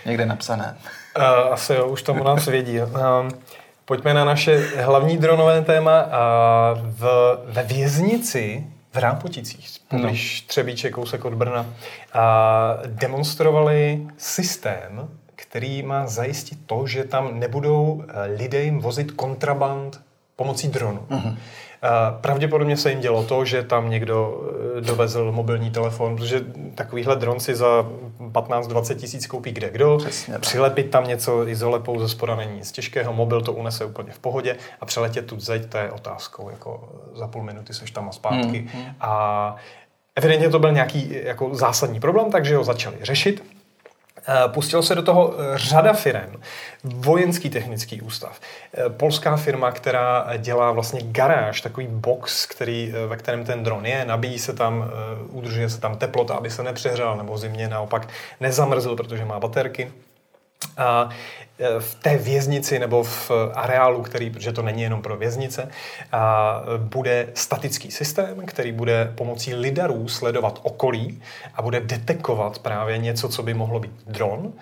někde 0.07 0.27
napsané. 0.27 0.77
Uh, 1.17 1.53
asi 1.53 1.75
jo, 1.75 1.87
už 1.87 2.03
tomu 2.03 2.25
nás 2.25 2.47
vědí. 2.47 2.81
Uh, 2.81 2.89
pojďme 3.85 4.15
na 4.15 4.25
naše 4.25 4.83
hlavní 4.83 5.17
dronové 5.17 5.63
téma. 5.63 6.05
Uh, 6.05 6.11
v, 6.83 7.37
ve 7.47 7.63
věznici 7.63 8.67
v 8.93 8.97
Rápoticích, 8.97 9.69
poblíž 9.89 10.43
no. 10.43 10.47
Třebíče, 10.49 10.91
kousek 10.91 11.25
od 11.25 11.35
Brna, 11.35 11.67
a 12.13 12.79
demonstrovali 12.87 14.07
systém, 14.17 15.09
který 15.35 15.83
má 15.83 16.07
zajistit 16.07 16.59
to, 16.67 16.87
že 16.87 17.05
tam 17.05 17.39
nebudou 17.41 18.05
eh, 18.09 18.27
lidé 18.27 18.63
jim 18.63 18.81
vozit 18.81 19.11
kontraband 19.11 20.01
pomocí 20.37 20.69
dronu. 20.69 21.07
Uh-huh. 21.11 21.37
Pravděpodobně 22.21 22.77
se 22.77 22.91
jim 22.91 23.01
dělo 23.01 23.25
to, 23.25 23.45
že 23.45 23.63
tam 23.63 23.91
někdo 23.91 24.43
eh, 24.79 24.81
dovezl 24.81 25.33
mobilní 25.33 25.71
telefon, 25.71 26.17
protože 26.17 26.45
takovýhle 26.75 27.17
dron 27.17 27.41
si 27.41 27.55
za 27.55 27.87
15-20 28.33 28.95
tisíc 28.95 29.27
koupí 29.27 29.53
kde 29.53 29.71
kdo. 29.71 29.97
Přesně, 29.97 30.39
Přilepit 30.39 30.91
tam 30.91 31.09
něco 31.09 31.49
izolepou 31.49 32.01
ze 32.01 32.09
spoda 32.09 32.37
není 32.37 32.57
nic 32.57 32.73
těžkého, 32.73 33.13
mobil 33.13 33.41
to 33.41 33.53
unese 33.53 33.85
úplně 33.85 34.13
v 34.13 34.19
pohodě 34.19 34.57
a 34.81 34.87
přeletět 34.87 35.27
tu 35.27 35.41
zeď, 35.41 35.67
to 35.67 35.79
je 35.79 35.91
otázkou, 35.91 36.51
jako 36.51 36.89
za 37.15 37.27
půl 37.27 37.43
minuty 37.43 37.75
seš 37.75 37.91
tam 37.91 38.09
a 38.09 38.13
zpátky. 38.13 38.59
Hmm, 38.59 38.85
hmm. 38.85 38.95
A 39.01 39.57
evidentně 40.17 40.51
to 40.51 40.59
byl 40.59 40.73
nějaký 40.73 41.17
jako 41.25 41.55
zásadní 41.55 42.01
problém, 42.01 42.31
takže 42.31 42.57
ho 42.57 42.65
začali 42.65 42.97
řešit. 43.03 43.58
Eh, 44.29 44.49
Pustil 44.49 44.83
se 44.83 44.95
do 44.95 45.03
toho 45.03 45.35
eh, 45.39 45.59
řada 45.59 45.93
firm. 45.93 46.41
Vojenský 46.85 47.51
technický 47.51 48.01
ústav. 48.01 48.41
Eh, 48.75 48.89
polská 48.89 49.37
firma, 49.37 49.73
která 49.73 50.27
dělá 50.39 50.73
vlastně 50.73 51.01
garáž, 51.05 51.61
takový 51.61 51.87
box, 51.87 52.47
který, 52.47 52.93
ve 53.07 53.17
kterém 53.17 53.45
ten 53.45 53.63
dron 53.63 53.87
je, 53.87 54.05
nabíjí 54.05 54.39
se 54.39 54.53
tam, 54.53 54.91
udržuje 55.31 55.71
se 55.71 55.81
tam 55.81 55.97
teplota, 55.97 56.35
aby 56.35 56.51
se 56.51 56.63
nepřehřál, 56.63 57.17
nebo 57.17 57.39
zimně 57.39 57.69
naopak 57.69 58.09
nezamrzl, 58.41 58.97
protože 58.97 59.25
má 59.25 59.41
baterky. 59.41 59.93
A 60.77 61.09
v 61.79 61.95
té 61.95 62.17
věznici 62.17 62.79
nebo 62.79 63.03
v 63.03 63.31
areálu, 63.55 64.03
který, 64.03 64.31
protože 64.31 64.53
to 64.53 64.63
není 64.63 64.83
jenom 64.83 65.03
pro 65.03 65.17
věznice, 65.17 65.69
a 66.13 66.63
bude 66.79 67.29
statický 67.35 67.91
systém, 67.91 68.47
který 68.47 68.73
bude 68.73 69.13
pomocí 69.15 69.55
lidarů 69.55 70.09
sledovat 70.09 70.61
okolí 70.63 71.23
a 71.55 71.63
bude 71.63 71.81
detekovat 71.81 72.59
právě 72.59 72.99
něco, 72.99 73.29
co 73.29 73.43
by 73.43 73.55
mohlo 73.55 73.81
být 73.81 73.93
dron 74.07 74.53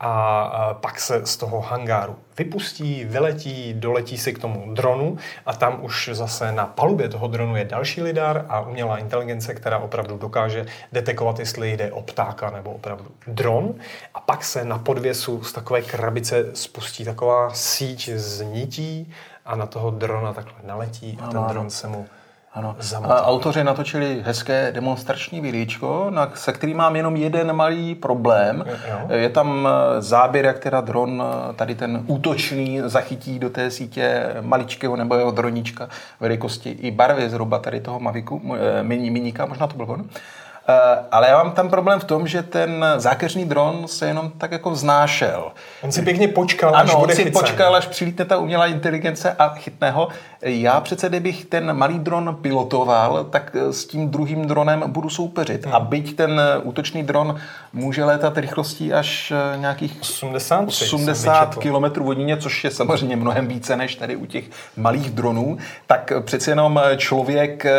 a 0.00 0.78
pak 0.80 1.00
se 1.00 1.26
z 1.26 1.36
toho 1.36 1.60
hangáru 1.60 2.16
vypustí, 2.38 3.04
vyletí, 3.04 3.74
doletí 3.74 4.18
si 4.18 4.32
k 4.32 4.38
tomu 4.38 4.74
dronu 4.74 5.16
a 5.46 5.52
tam 5.52 5.78
už 5.84 6.10
zase 6.12 6.52
na 6.52 6.66
palubě 6.66 7.08
toho 7.08 7.28
dronu 7.28 7.56
je 7.56 7.64
další 7.64 8.02
lidar 8.02 8.46
a 8.48 8.60
umělá 8.60 8.98
inteligence, 8.98 9.54
která 9.54 9.78
opravdu 9.78 10.18
dokáže 10.18 10.66
detekovat, 10.92 11.38
jestli 11.38 11.72
jde 11.72 11.92
o 11.92 12.02
ptáka 12.02 12.50
nebo 12.50 12.70
opravdu 12.70 13.06
dron. 13.26 13.74
A 14.14 14.20
pak 14.20 14.44
se 14.44 14.64
na 14.64 14.78
podvěsu 14.78 15.42
z 15.42 15.52
takové 15.52 15.82
krabice 15.82 16.45
spustí 16.54 17.04
taková 17.04 17.50
síť 17.54 18.10
z 18.14 18.42
nití 18.42 19.12
a 19.46 19.56
na 19.56 19.66
toho 19.66 19.90
drona 19.90 20.32
takhle 20.32 20.58
naletí 20.64 21.18
a 21.22 21.28
ten 21.28 21.44
dron 21.44 21.70
se 21.70 21.88
mu 21.88 22.06
ano. 22.56 22.76
A 23.04 23.26
autoři 23.26 23.64
natočili 23.64 24.22
hezké 24.24 24.72
demonstrační 24.72 25.40
vidíčko, 25.40 26.06
na, 26.10 26.32
se 26.34 26.52
kterým 26.52 26.76
mám 26.76 26.96
jenom 26.96 27.16
jeden 27.16 27.52
malý 27.52 27.94
problém. 27.94 28.64
Jo. 28.88 28.98
Je 29.08 29.28
tam 29.28 29.68
eh, 29.68 30.02
záběr, 30.02 30.44
jak 30.44 30.58
teda 30.58 30.80
dron, 30.80 31.22
eh, 31.26 31.52
tady 31.52 31.74
ten 31.74 32.02
útočný, 32.06 32.80
zachytí 32.84 33.38
do 33.38 33.50
té 33.50 33.70
sítě 33.70 34.34
maličkého 34.40 34.96
nebo 34.96 35.14
jeho 35.14 35.30
droníčka 35.30 35.88
velikosti 36.20 36.70
i 36.70 36.90
barvy 36.90 37.30
zhruba 37.30 37.58
tady 37.58 37.80
toho 37.80 38.00
Maviku, 38.00 38.42
eh, 38.56 38.82
miníka, 38.82 39.46
možná 39.46 39.66
to 39.66 39.76
byl 39.76 39.86
on. 39.90 40.04
Eh, 40.68 41.04
ale 41.10 41.28
já 41.28 41.36
mám 41.36 41.52
tam 41.52 41.68
problém 41.70 42.00
v 42.00 42.04
tom, 42.04 42.26
že 42.26 42.42
ten 42.42 42.84
zákeřný 42.96 43.44
dron 43.44 43.88
se 43.88 44.06
jenom 44.06 44.30
tak 44.30 44.52
jako 44.52 44.70
vznášel. 44.70 45.52
On 45.82 45.92
si 45.92 46.02
pěkně 46.02 46.28
počkal, 46.28 46.76
až 46.76 46.90
ano, 46.90 47.00
bude 47.00 47.12
on 47.12 47.16
si 47.16 47.24
chycen. 47.24 47.40
počkal, 47.40 47.76
až 47.76 47.86
přilítne 47.86 48.24
ta 48.24 48.36
umělá 48.38 48.66
inteligence 48.66 49.36
a 49.38 49.48
chytne 49.48 49.90
ho. 49.90 50.08
Já 50.42 50.80
přece, 50.80 51.08
kdybych 51.08 51.44
ten 51.44 51.72
malý 51.72 51.98
dron 51.98 52.38
pilotoval, 52.42 53.24
tak 53.24 53.56
s 53.70 53.84
tím 53.84 54.08
druhým 54.08 54.46
dronem 54.46 54.84
budu 54.86 55.10
soupeřit. 55.10 55.66
Hmm. 55.66 55.74
A 55.74 55.80
byť 55.80 56.16
ten 56.16 56.40
útočný 56.62 57.02
dron 57.02 57.36
může 57.72 58.04
létat 58.04 58.38
rychlostí 58.38 58.92
až 58.92 59.32
eh, 59.54 59.58
nějakých 59.58 60.00
80, 60.00 60.68
80 60.68 61.54
km 61.54 62.02
hodině, 62.02 62.36
což 62.36 62.64
je 62.64 62.70
samozřejmě 62.70 63.16
mnohem 63.16 63.46
více 63.48 63.76
než 63.76 63.94
tady 63.94 64.16
u 64.16 64.26
těch 64.26 64.44
malých 64.76 65.10
dronů, 65.10 65.58
tak 65.86 66.12
přece 66.20 66.50
jenom 66.50 66.80
člověk 66.96 67.66
eh, 67.66 67.72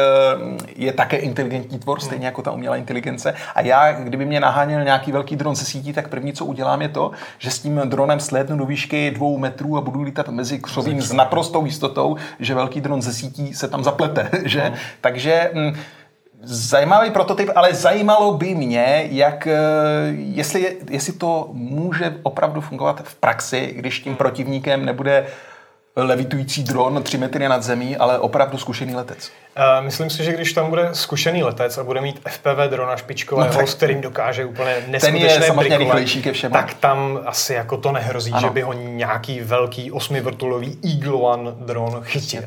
je 0.76 0.94
také 0.94 1.18
inteligentní 1.18 1.80
tvor, 1.80 2.00
stejně 2.00 2.26
jako 2.26 2.42
ta 2.42 2.52
umělá 2.52 2.76
inteligence. 2.76 3.34
A 3.56 3.62
já, 3.62 3.92
kdyby 3.92 4.26
mě 4.26 4.40
naháněl 4.40 4.84
nějaký 4.84 5.12
velký 5.12 5.36
dron 5.36 5.56
ze 5.56 5.66
sítí, 5.66 5.94
tak 5.94 6.08
první, 6.08 6.34
co 6.34 6.46
udělám, 6.46 6.82
je 6.82 6.90
to, 6.90 7.12
že 7.38 7.52
s 7.52 7.60
tím 7.60 7.82
dronem 7.86 8.20
slétnu 8.20 8.58
do 8.58 8.66
výšky 8.66 9.12
dvou 9.12 9.38
metrů 9.38 9.78
a 9.78 9.82
budu 9.82 10.02
lítat 10.02 10.30
mezi 10.30 10.60
křovím 10.60 11.02
s 11.02 11.12
naprostou 11.14 11.66
jistotou, 11.66 12.16
že 12.40 12.56
velký 12.58 12.82
dron 12.82 13.02
ze 13.02 13.14
sítí 13.14 13.54
se 13.54 13.68
tam 13.68 13.84
zaplete. 13.84 14.30
Že? 14.46 14.70
No. 14.70 14.76
Takže 15.02 15.52
mm, 15.54 15.74
Zajímavý 16.44 17.12
prototyp, 17.12 17.50
ale 17.56 17.74
zajímalo 17.74 18.34
by 18.34 18.56
mě, 18.56 19.08
jak, 19.12 19.48
eh, 19.48 19.58
jestli, 20.12 20.78
jestli 20.90 21.14
to 21.14 21.50
může 21.54 22.16
opravdu 22.24 22.62
fungovat 22.62 23.02
v 23.04 23.16
praxi, 23.16 23.74
když 23.76 24.00
tím 24.00 24.16
protivníkem 24.16 24.86
nebude 24.86 25.26
levitující 26.04 26.64
dron 26.64 27.04
3 27.04 27.18
metry 27.18 27.50
nad 27.50 27.64
zemí, 27.64 27.98
ale 27.98 28.20
opravdu 28.20 28.58
zkušený 28.58 28.96
letec. 28.96 29.32
Uh, 29.58 29.86
myslím 29.86 30.10
si, 30.10 30.24
že 30.24 30.34
když 30.34 30.54
tam 30.54 30.70
bude 30.70 30.90
zkušený 30.94 31.44
letec 31.44 31.78
a 31.78 31.84
bude 31.84 32.02
mít 32.02 32.22
FPV 32.30 32.70
drona 32.70 32.98
špičkového, 32.98 33.62
no, 33.62 33.68
s 33.68 33.74
kterým 33.74 34.02
dokáže 34.02 34.46
úplně 34.46 34.76
neskutečné 34.88 35.30
Ten 35.30 35.42
je 35.42 35.48
samozřejmě 35.48 35.78
rychlejší 35.78 36.22
ke 36.22 36.32
všemu. 36.32 36.54
Tak 36.54 36.74
tam 36.74 37.20
asi 37.26 37.54
jako 37.54 37.78
to 37.78 37.92
nehrozí, 37.92 38.32
ano. 38.32 38.42
že 38.42 38.50
by 38.50 38.62
ho 38.62 38.74
nějaký 38.74 39.40
velký 39.42 39.92
osmivrtulový 39.92 40.78
Eagle 40.84 41.14
One 41.14 41.52
dron 41.52 42.02
chytil. 42.04 42.44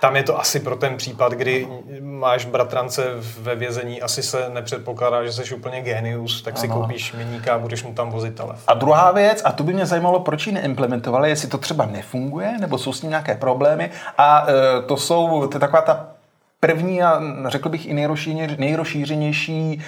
Tam 0.00 0.16
je 0.16 0.22
to 0.22 0.40
asi 0.40 0.60
pro 0.60 0.76
ten 0.76 0.96
případ, 0.96 1.32
kdy 1.32 1.68
máš 2.00 2.44
bratrance 2.44 3.04
ve 3.40 3.54
vězení, 3.54 4.02
asi 4.02 4.22
se 4.22 4.50
nepředpokládá, 4.52 5.24
že 5.24 5.32
jsi 5.32 5.54
úplně 5.54 5.80
genius, 5.80 6.42
tak 6.42 6.54
ano. 6.54 6.60
si 6.60 6.68
koupíš 6.68 7.12
miníka 7.12 7.54
a 7.54 7.58
budeš 7.58 7.84
mu 7.84 7.94
tam 7.94 8.10
vozit 8.10 8.34
telefon. 8.34 8.64
A 8.66 8.74
druhá 8.74 9.12
věc, 9.12 9.42
a 9.44 9.52
to 9.52 9.64
by 9.64 9.72
mě 9.72 9.86
zajímalo, 9.86 10.20
proč 10.20 10.46
ji 10.46 10.52
neimplementovali, 10.52 11.28
jestli 11.28 11.48
to 11.48 11.58
třeba 11.58 11.86
nefunguje, 11.86 12.58
nebo 12.60 12.78
jsou 12.78 12.92
s 12.92 13.02
ním 13.02 13.10
nějaké 13.10 13.34
problémy. 13.34 13.90
A 14.18 14.46
e, 14.48 14.82
to 14.82 14.96
jsou 14.96 15.46
to 15.46 15.56
je 15.56 15.60
taková 15.60 15.82
ta 15.82 16.06
první 16.60 17.02
a 17.02 17.20
řekl 17.46 17.68
bych 17.68 17.86
i 17.86 17.94
nejrozšířenější 18.58 19.72
e, 19.72 19.82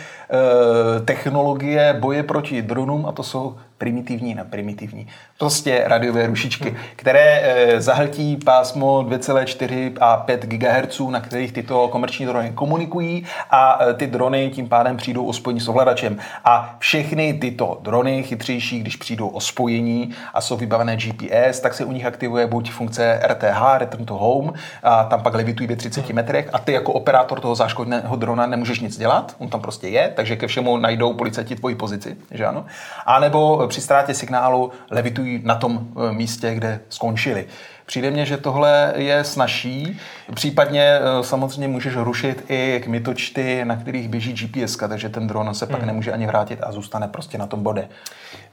technologie 1.05 1.97
boje 2.01 2.23
proti 2.23 2.63
dronům 2.63 3.07
a 3.07 3.13
to 3.13 3.23
jsou 3.23 3.57
primitivní 3.81 4.35
na 4.35 4.45
primitivní. 4.45 5.07
Prostě 5.39 5.83
radiové 5.87 6.27
rušičky, 6.27 6.69
hmm. 6.69 6.79
které 6.97 7.41
e, 7.43 7.81
zahltí 7.81 8.37
pásmo 8.37 9.03
2,4 9.03 9.93
a 10.01 10.17
5 10.17 10.47
GHz, 10.47 11.01
na 11.09 11.21
kterých 11.21 11.53
tyto 11.53 11.89
komerční 11.89 12.27
drony 12.27 12.53
komunikují 12.55 13.27
a 13.51 13.85
e, 13.85 13.95
ty 13.95 14.07
drony 14.07 14.51
tím 14.51 14.69
pádem 14.69 14.97
přijdou 14.97 15.25
o 15.25 15.33
spojení 15.33 15.61
s 15.61 15.69
ovladačem. 15.69 16.19
A 16.45 16.77
všechny 16.79 17.35
tyto 17.35 17.79
drony 17.83 18.23
chytřejší, 18.23 18.81
když 18.81 18.97
přijdou 18.97 19.29
o 19.29 19.41
spojení 19.41 20.11
a 20.35 20.41
jsou 20.41 20.57
vybavené 20.57 20.97
GPS, 20.97 21.61
tak 21.61 21.75
se 21.75 21.85
u 21.85 21.93
nich 21.93 22.07
aktivuje 22.07 22.47
buď 22.47 22.71
funkce 22.71 23.21
RTH, 23.27 23.63
Return 23.79 24.05
to 24.05 24.15
Home, 24.15 24.53
a 24.83 25.05
tam 25.05 25.23
pak 25.23 25.35
levitují 25.35 25.67
ve 25.67 25.77
30 25.77 26.07
hmm. 26.07 26.17
metrech 26.17 26.51
a 26.53 26.59
ty 26.59 26.73
jako 26.73 26.93
operátor 26.93 27.41
toho 27.41 27.55
záškodného 27.55 28.17
drona 28.17 28.47
nemůžeš 28.47 28.81
nic 28.81 28.99
dělat, 28.99 29.35
on 29.39 29.49
tam 29.49 29.61
prostě 29.61 29.89
je, 29.89 30.13
takže 30.21 30.37
ke 30.37 30.47
všemu 30.47 30.77
najdou 30.77 31.13
policajti 31.15 31.57
tvoji 31.57 31.75
pozici, 31.75 32.17
že 32.31 32.47
ano? 32.47 32.67
A 33.07 33.21
nebo 33.21 33.67
při 33.69 33.81
ztrátě 33.81 34.15
signálu 34.15 34.73
levitují 34.91 35.41
na 35.45 35.55
tom 35.55 35.81
eh, 35.81 36.13
místě, 36.13 36.55
kde 36.55 36.81
skončili. 36.89 37.47
Přijde 37.87 38.11
mně, 38.11 38.27
že 38.27 38.37
tohle 38.37 38.93
je 38.97 39.25
snažší. 39.25 39.99
Případně 40.35 40.83
eh, 40.83 41.25
samozřejmě 41.25 41.69
můžeš 41.69 41.97
rušit 41.97 42.45
i 42.49 42.81
kmitočty, 42.85 43.65
na 43.65 43.77
kterých 43.77 44.09
běží 44.09 44.33
GPS, 44.33 44.77
takže 44.77 45.09
ten 45.09 45.27
dron 45.27 45.55
se 45.55 45.67
pak 45.67 45.79
hmm. 45.79 45.87
nemůže 45.87 46.13
ani 46.13 46.27
vrátit 46.27 46.59
a 46.63 46.73
zůstane 46.73 47.09
prostě 47.09 47.39
na 47.39 47.47
tom 47.47 47.63
bode. 47.63 47.89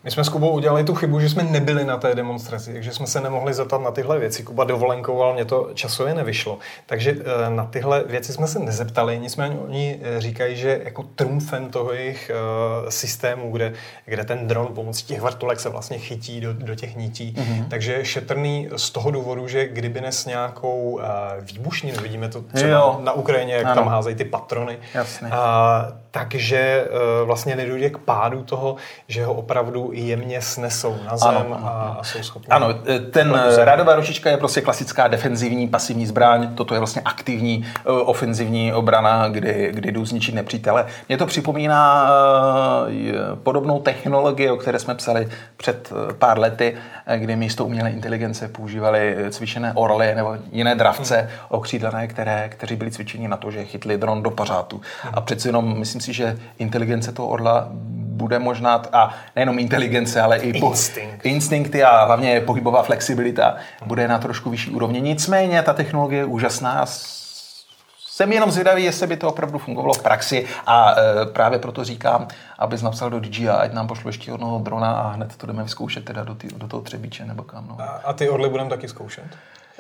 My 0.08 0.12
jsme 0.12 0.24
s 0.24 0.30
Kubou 0.30 0.50
udělali 0.50 0.84
tu 0.84 0.96
chybu, 0.96 1.20
že 1.20 1.30
jsme 1.30 1.43
nebyli 1.43 1.86
na 1.86 1.98
té 1.98 2.15
demonstraci, 2.15 2.74
takže 2.74 2.93
jsme 2.93 3.08
se 3.08 3.22
nemohli 3.22 3.54
zeptat 3.54 3.82
na 3.82 3.91
tyhle 3.91 4.20
věci. 4.20 4.43
Kuba 4.43 4.63
dovolenkoval, 4.63 5.34
mě 5.34 5.46
to 5.46 5.70
časově 5.74 6.13
nevyšlo. 6.13 6.60
Takže 6.86 7.15
eh, 7.20 7.50
na 7.50 7.65
tyhle 7.65 8.04
věci 8.04 8.34
jsme 8.34 8.48
se 8.48 8.60
nezeptali, 8.60 9.20
nicméně 9.20 9.56
oni 9.56 10.00
eh, 10.02 10.22
říkají, 10.22 10.56
že 10.56 10.82
jako 10.84 11.04
trumfem 11.04 11.70
toho 11.70 11.93
jejich 11.93 12.32
systému, 12.89 13.52
kde, 13.52 13.74
kde 14.06 14.24
ten 14.24 14.48
dron 14.48 14.67
pomocí 14.67 15.06
těch 15.06 15.22
vrtulek 15.22 15.60
se 15.60 15.70
vlastně 15.70 15.98
chytí 15.98 16.41
do, 16.41 16.54
do 16.54 16.76
těch 16.76 16.96
nití, 16.96 17.36
mm-hmm. 17.38 17.65
takže 17.70 17.93
je 17.93 18.06
šetrný 18.06 18.70
z 18.76 18.89
toho 18.89 19.12
důvodu, 19.12 19.48
že 19.48 19.67
kdyby 19.67 20.02
nes 20.02 20.26
nějakou 20.26 21.00
výbušninu, 21.41 22.02
vidíme 22.02 22.30
to 22.30 22.41
třeba 22.41 22.72
jo. 22.72 23.00
na 23.04 23.12
Ukrajině, 23.12 23.54
jak 23.54 23.65
ano. 23.65 23.76
tam 23.76 23.88
házejí 23.88 24.15
ty 24.15 24.26
patrony, 24.26 24.78
Jasně. 24.93 25.28
Uh, 25.28 25.34
takže 26.17 26.88
uh, 26.89 27.27
vlastně 27.27 27.56
nedojde 27.56 27.89
k 27.89 27.97
pádu 27.97 28.43
toho, 28.43 28.75
že 29.08 29.25
ho 29.25 29.34
opravdu 29.34 29.89
jemně 29.93 30.41
snesou 30.41 30.95
na 31.06 31.17
zem 31.17 31.30
ano, 31.30 31.39
ano. 31.39 31.67
A, 31.67 31.97
a 31.99 32.03
jsou 32.03 32.23
schopni. 32.23 32.47
Ano, 32.49 32.67
ten 33.12 33.39
radová 33.58 33.95
ručička 33.95 34.30
je 34.30 34.38
prostě 34.38 34.62
klasická 34.62 35.08
defenzivní 35.08 35.67
pasivní 35.67 36.06
zbraň, 36.06 36.56
toto 36.56 36.73
je 36.73 36.80
vlastně 36.80 37.01
aktivní 37.06 37.65
ofenzivní 37.86 38.73
obrana, 38.73 39.27
kdy, 39.27 39.71
kdy 39.73 39.91
jdu 39.91 40.06
zničit 40.06 40.36
nepřítele. 40.36 40.86
Mně 41.10 41.17
to 41.17 41.25
připomíná 41.25 42.12
podobnou 43.43 43.80
technologii, 43.80 44.49
o 44.49 44.58
které 44.58 44.80
jsme 44.80 44.95
psali 44.95 45.30
před 45.58 45.93
pár 46.19 46.39
lety, 46.39 46.77
kdy 47.17 47.36
místo 47.36 47.65
umělé 47.65 47.89
inteligence 47.89 48.47
používali 48.47 49.15
cvičené 49.30 49.71
orly 49.75 50.15
nebo 50.15 50.38
jiné 50.51 50.75
dravce 50.75 51.17
hmm. 51.17 51.30
okřídlené, 51.49 52.08
které, 52.08 52.49
kteří 52.49 52.75
byli 52.75 52.91
cvičeni 52.91 53.27
na 53.27 53.38
to, 53.38 53.51
že 53.51 53.65
chytli 53.65 53.97
dron 53.97 54.23
do. 54.23 54.34
Hmm. 54.38 55.13
A 55.13 55.21
přeci 55.21 55.47
jenom 55.47 55.80
myslím 55.80 56.01
si, 56.01 56.07
že 56.13 56.38
inteligence 56.60 57.12
toho 57.12 57.28
orla 57.28 57.67
bude 58.17 58.39
možná, 58.39 58.82
a 58.93 59.13
nejenom 59.36 59.60
inteligence, 59.60 60.22
ale 60.22 60.38
i 60.38 60.60
po, 60.60 60.67
Instinct. 60.67 61.26
instinkty 61.26 61.84
a 61.84 62.06
hlavně 62.06 62.41
pohybová 62.41 62.84
flexibilita 62.84 63.56
bude 63.86 64.08
na 64.08 64.17
trošku 64.17 64.50
vyšší 64.50 64.72
úrovni. 64.72 65.02
Nicméně 65.02 65.63
ta 65.63 65.74
technologie 65.74 66.22
je 66.22 66.26
úžasná 66.26 66.86
jsem 68.17 68.34
jenom 68.34 68.52
zvědavý, 68.52 68.84
jestli 68.84 69.08
by 69.08 69.17
to 69.17 69.30
opravdu 69.30 69.60
fungovalo 69.60 69.93
v 69.93 70.04
praxi 70.04 70.46
a 70.65 70.96
e, 71.00 71.26
právě 71.26 71.60
proto 71.60 71.84
říkám, 71.84 72.28
abys 72.60 72.82
napsal 72.82 73.10
do 73.10 73.20
DJI, 73.20 73.50
ať 73.50 73.74
nám 73.74 73.88
pošlu 73.88 74.10
ještě 74.10 74.32
jednoho 74.32 74.60
drona 74.60 74.91
a 74.91 75.08
hned 75.08 75.36
to 75.36 75.48
jdeme 75.48 75.63
vyzkoušet 75.63 76.06
teda 76.06 76.24
do, 76.24 76.36
tý, 76.36 76.48
do 76.58 76.67
toho 76.67 76.84
třebíče 76.84 77.26
nebo 77.26 77.43
kam. 77.43 77.67
No. 77.67 77.82
A, 77.82 77.86
a 77.86 78.13
ty 78.13 78.30
orly 78.30 78.50
budeme 78.50 78.70
taky 78.70 78.88
zkoušet? 78.88 79.24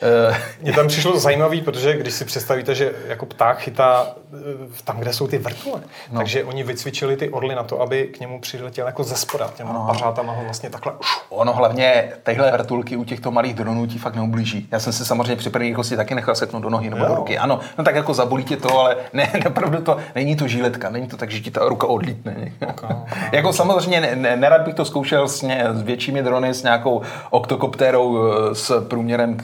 Eh, 0.01 0.37
Mně 0.61 0.73
tam 0.73 0.87
přišlo 0.87 1.19
zajímavý, 1.19 1.61
protože 1.61 1.97
když 1.97 2.13
si 2.13 2.25
představíte, 2.25 2.75
že 2.75 2.93
jako 3.07 3.25
pták 3.25 3.59
chytá 3.59 4.07
eh, 4.33 4.37
tam, 4.83 4.99
kde 4.99 5.13
jsou 5.13 5.27
ty 5.27 5.37
vrtule, 5.37 5.81
no. 6.11 6.17
takže 6.19 6.43
oni 6.43 6.63
vycvičili 6.63 7.17
ty 7.17 7.29
orly 7.29 7.55
na 7.55 7.63
to, 7.63 7.81
aby 7.81 8.03
k 8.07 8.19
němu 8.19 8.41
přiletěl 8.41 8.85
jako 8.85 9.03
ze 9.03 9.15
spoda, 9.15 9.51
těma 9.55 9.73
no. 9.73 9.85
pařátama 9.87 10.33
ho 10.33 10.43
vlastně 10.43 10.69
takhle 10.69 10.93
Ono 11.29 11.53
hlavně, 11.53 12.11
tyhle 12.23 12.51
vrtulky 12.51 12.97
u 12.97 13.03
těchto 13.03 13.31
malých 13.31 13.53
dronů 13.53 13.87
ti 13.87 13.97
fakt 13.97 14.15
neublíží. 14.15 14.67
Já 14.71 14.79
jsem 14.79 14.93
se 14.93 15.05
samozřejmě 15.05 15.35
při 15.35 15.49
první 15.49 15.69
rychlosti 15.69 15.95
taky 15.95 16.15
nechal 16.15 16.35
seknout 16.35 16.63
do 16.63 16.69
nohy 16.69 16.89
nebo 16.89 17.03
jo. 17.03 17.09
do 17.09 17.15
ruky. 17.15 17.37
Ano, 17.37 17.59
no 17.77 17.83
tak 17.83 17.95
jako 17.95 18.13
zabolí 18.13 18.43
tě 18.43 18.57
to, 18.57 18.79
ale 18.79 18.95
ne, 19.13 19.31
opravdu 19.47 19.81
to, 19.81 19.97
není 20.15 20.35
to 20.35 20.47
žíletka, 20.47 20.89
není 20.89 21.07
to 21.07 21.17
tak, 21.17 21.31
že 21.31 21.39
ti 21.39 21.51
ta 21.51 21.65
ruka 21.69 21.87
odlítne. 21.87 22.51
Okay, 22.61 22.69
okay. 22.69 22.97
jako 23.31 23.53
samozřejmě 23.53 24.01
ne, 24.01 24.15
ne, 24.15 24.37
nerad 24.37 24.61
bych 24.61 24.73
to 24.73 24.85
zkoušel 24.85 25.27
s, 25.27 25.41
ně, 25.41 25.65
s 25.73 25.81
většími 25.81 26.23
drony, 26.23 26.53
s 26.53 26.63
nějakou 26.63 27.01
oktokoptérou 27.29 28.17
eh, 28.17 28.55
s 28.55 28.81
průměrem 28.87 29.37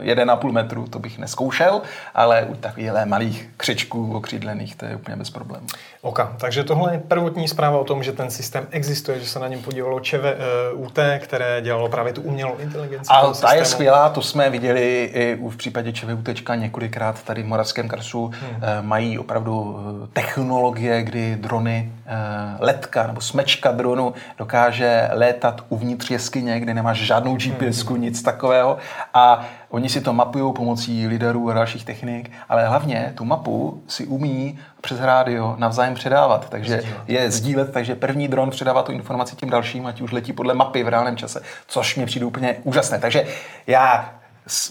1,5 0.00 0.52
metru 0.52 0.86
to 0.86 0.98
bych 0.98 1.18
neskoušel, 1.18 1.82
ale 2.14 2.44
u 2.44 2.54
takových 2.54 2.90
malých 3.04 3.48
křečků 3.56 4.16
okřídlených 4.16 4.76
to 4.76 4.84
je 4.84 4.96
úplně 4.96 5.16
bez 5.16 5.30
problémů. 5.30 5.66
Oka. 6.02 6.36
Takže 6.40 6.64
tohle 6.64 6.92
je 6.92 6.98
prvotní 6.98 7.48
zpráva 7.48 7.78
o 7.78 7.84
tom, 7.84 8.02
že 8.02 8.12
ten 8.12 8.30
systém 8.30 8.66
existuje, 8.70 9.20
že 9.20 9.26
se 9.26 9.38
na 9.38 9.48
něm 9.48 9.62
podívalo 9.62 10.00
ČVUT, 10.00 10.98
eh, 10.98 11.18
které 11.18 11.60
dělalo 11.60 11.88
právě 11.88 12.12
tu 12.12 12.22
umělou 12.22 12.56
inteligenci. 12.56 13.10
A 13.10 13.32
ta 13.32 13.54
je 13.54 13.64
skvělá, 13.64 14.08
to 14.08 14.22
jsme 14.22 14.50
viděli 14.50 15.10
i 15.14 15.38
v 15.50 15.56
případě 15.56 15.92
ČVUT 15.92 16.28
několikrát 16.54 17.22
tady 17.22 17.42
v 17.42 17.46
Moravském 17.46 17.88
krasu. 17.88 18.26
Hmm. 18.26 18.56
Eh, 18.62 18.82
mají 18.82 19.18
opravdu 19.18 19.78
eh, 20.04 20.06
technologie, 20.12 21.02
kdy 21.02 21.36
drony, 21.36 21.92
letka 22.58 23.06
nebo 23.06 23.20
smečka 23.20 23.70
dronu 23.72 24.14
dokáže 24.38 25.08
létat 25.12 25.60
uvnitř 25.68 26.10
jeskyně, 26.10 26.60
kde 26.60 26.74
nemáš 26.74 26.98
žádnou 26.98 27.36
GPS, 27.36 27.84
hmm. 27.84 28.00
nic 28.00 28.22
takového. 28.22 28.78
A 29.14 29.21
Oni 29.70 29.88
si 29.88 30.00
to 30.00 30.12
mapují 30.12 30.54
pomocí 30.54 31.06
liderů 31.06 31.50
a 31.50 31.54
dalších 31.54 31.84
technik, 31.84 32.30
ale 32.48 32.68
hlavně 32.68 33.12
tu 33.16 33.24
mapu 33.24 33.82
si 33.88 34.06
umí 34.06 34.58
přes 34.80 35.00
rádio 35.00 35.54
navzájem 35.58 35.94
předávat. 35.94 36.48
Takže 36.48 36.80
sdílet. 36.80 37.08
je 37.08 37.30
sdílet, 37.30 37.72
takže 37.72 37.94
první 37.94 38.28
dron 38.28 38.50
předává 38.50 38.82
tu 38.82 38.92
informaci 38.92 39.36
tím 39.36 39.50
dalším, 39.50 39.86
ať 39.86 40.00
už 40.00 40.12
letí 40.12 40.32
podle 40.32 40.54
mapy 40.54 40.84
v 40.84 40.88
reálném 40.88 41.16
čase, 41.16 41.42
což 41.66 41.96
mě 41.96 42.06
přijde 42.06 42.26
úplně 42.26 42.56
úžasné. 42.64 42.98
Takže 42.98 43.26
já 43.66 44.14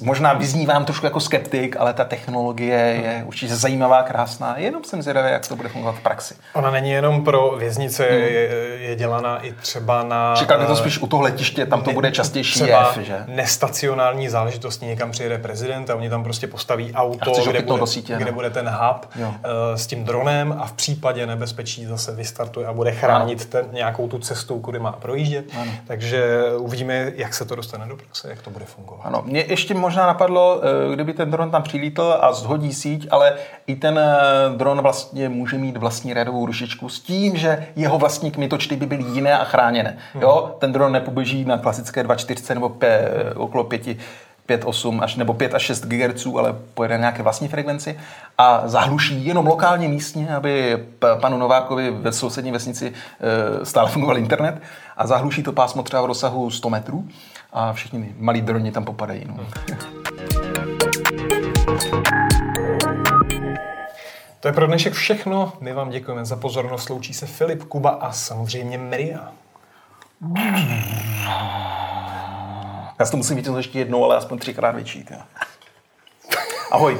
možná 0.02 0.34
vyznívám 0.34 0.86
trošku 0.86 1.06
jako 1.06 1.20
skeptik, 1.20 1.76
ale 1.80 1.94
ta 1.94 2.04
technologie 2.04 2.78
je 2.78 3.24
určitě 3.28 3.56
zajímavá, 3.56 4.04
krásná. 4.04 4.58
Jenom 4.58 4.84
jsem 4.84 5.02
zvědavý, 5.02 5.32
jak 5.32 5.48
to 5.48 5.56
bude 5.56 5.70
fungovat 5.70 5.96
v 5.96 6.00
praxi. 6.00 6.36
Ona 6.54 6.72
není 6.72 6.92
jenom 6.92 7.24
pro 7.24 7.56
věznice, 7.58 8.04
hmm. 8.04 8.22
je, 8.22 8.50
je 8.80 8.96
dělaná 8.96 9.46
i 9.46 9.52
třeba 9.52 10.04
na... 10.04 10.36
Čekám 10.36 10.66
to 10.66 10.76
spíš 10.76 11.02
u 11.02 11.08
toho 11.08 11.24
letiště, 11.24 11.66
tam 11.66 11.82
to 11.82 11.92
bude 11.92 12.12
častější 12.12 12.60
jev, 12.60 12.98
že? 13.02 13.24
nestacionální 13.28 14.30
záležitosti, 14.30 14.86
někam 14.86 15.12
přijede 15.12 15.38
prezident 15.38 15.90
a 15.90 15.96
oni 15.96 16.10
tam 16.10 16.24
prostě 16.24 16.48
postaví 16.48 16.94
auto, 16.94 17.34
kde 17.50 17.62
bude, 17.62 17.88
sítě, 17.88 18.16
kde 18.18 18.32
bude 18.32 18.50
ten 18.50 18.70
hub 18.70 19.08
jo. 19.16 19.28
uh, 19.28 19.34
s 19.76 19.88
tím 19.88 20.04
dronem 20.04 20.56
a 20.60 20.66
v 20.66 20.74
případě 20.74 21.28
nebezpečí 21.28 21.86
zase 21.86 22.12
vystartuje 22.12 22.68
a 22.68 22.74
bude 22.74 22.92
chránit 22.92 23.46
ten, 23.46 23.66
nějakou 23.72 24.08
tu 24.08 24.20
cestu, 24.20 24.60
kudy 24.60 24.80
má 24.80 24.92
projíždět. 24.92 25.46
Ano. 25.62 25.72
Takže 25.88 26.44
uvidíme, 26.58 27.12
jak 27.16 27.34
se 27.34 27.46
to 27.46 27.56
dostane 27.56 27.86
do 27.86 27.96
praxe, 27.96 28.30
jak 28.30 28.42
to 28.42 28.50
bude 28.50 28.66
fungovat. 28.66 29.02
Ano, 29.06 29.24
mě 29.26 29.46
ještě 29.48 29.61
možná 29.70 30.08
napadlo, 30.08 30.62
eh, 30.64 30.96
kdyby 30.96 31.14
ten 31.14 31.32
dron 31.32 31.52
tam 31.52 31.64
přilítl 31.64 32.18
a 32.22 32.34
zhodí 32.34 32.74
síť, 32.74 33.08
ale 33.12 33.34
i 33.68 33.76
ten 33.76 34.00
eh, 34.00 34.14
dron 34.58 34.82
vlastně 34.82 35.30
může 35.30 35.58
mít 35.58 35.78
vlastní 35.78 36.14
radovou 36.14 36.46
rušičku 36.46 36.90
s 36.90 37.00
tím, 37.00 37.38
že 37.38 37.68
jeho 37.76 37.98
vlastní 37.98 38.32
kmitočty 38.32 38.76
by 38.76 38.86
byly 38.86 39.04
jiné 39.04 39.40
a 39.40 39.44
chráněné. 39.44 39.98
Hmm. 40.14 40.22
Jo? 40.24 40.56
Ten 40.60 40.72
dron 40.72 40.92
nepoběží 40.92 41.46
na 41.46 41.58
klasické 41.58 42.04
2.4 42.04 42.54
nebo 42.54 42.70
p, 42.70 43.10
okolo 43.36 43.64
5 43.64 43.82
5, 44.46 44.66
8 44.66 45.00
až, 45.04 45.16
nebo 45.16 45.34
5 45.34 45.54
až 45.54 45.62
6 45.62 45.86
GHz, 45.86 46.26
ale 46.38 46.56
pojede 46.74 46.94
na 46.94 47.00
nějaké 47.00 47.24
vlastní 47.24 47.48
frekvenci 47.48 48.00
a 48.38 48.62
zahluší 48.66 49.26
jenom 49.26 49.48
lokálně 49.48 49.88
místně, 49.88 50.36
aby 50.36 50.86
panu 51.22 51.38
Novákovi 51.38 51.92
ve 51.92 52.12
sousední 52.12 52.52
vesnici 52.52 52.94
e, 53.62 53.66
stále 53.66 53.90
fungoval 53.90 54.18
internet 54.18 54.62
a 54.98 55.08
zahluší 55.08 55.44
to 55.44 55.52
pásmo 55.52 55.84
třeba 55.84 56.02
v 56.02 56.06
rozsahu 56.06 56.52
100 56.52 56.70
metrů 56.70 57.08
a 57.54 57.74
všichni 57.74 58.16
malí 58.18 58.42
droni 58.42 58.72
tam 58.72 58.86
popadají. 58.86 59.26
No. 59.26 59.46
To 64.40 64.48
je 64.48 64.54
pro 64.54 64.68
dnešek 64.68 64.94
všechno. 64.94 65.54
My 65.60 65.74
vám 65.74 65.90
děkujeme 65.90 66.26
za 66.26 66.36
pozornost. 66.36 66.90
Loučí 66.90 67.14
se 67.14 67.28
Filip, 67.28 67.64
Kuba 67.64 67.90
a 67.90 68.12
samozřejmě 68.12 68.78
Maria. 68.78 69.32
Já 73.00 73.06
si 73.06 73.12
to 73.12 73.18
musím 73.18 73.36
vytěhnout 73.36 73.58
ještě 73.58 73.80
jednou, 73.80 74.06
ale 74.06 74.18
aspoň 74.18 74.38
třikrát 74.38 74.76
větší. 74.76 75.04
Tě. 75.04 75.18
Ahoj. 76.72 76.98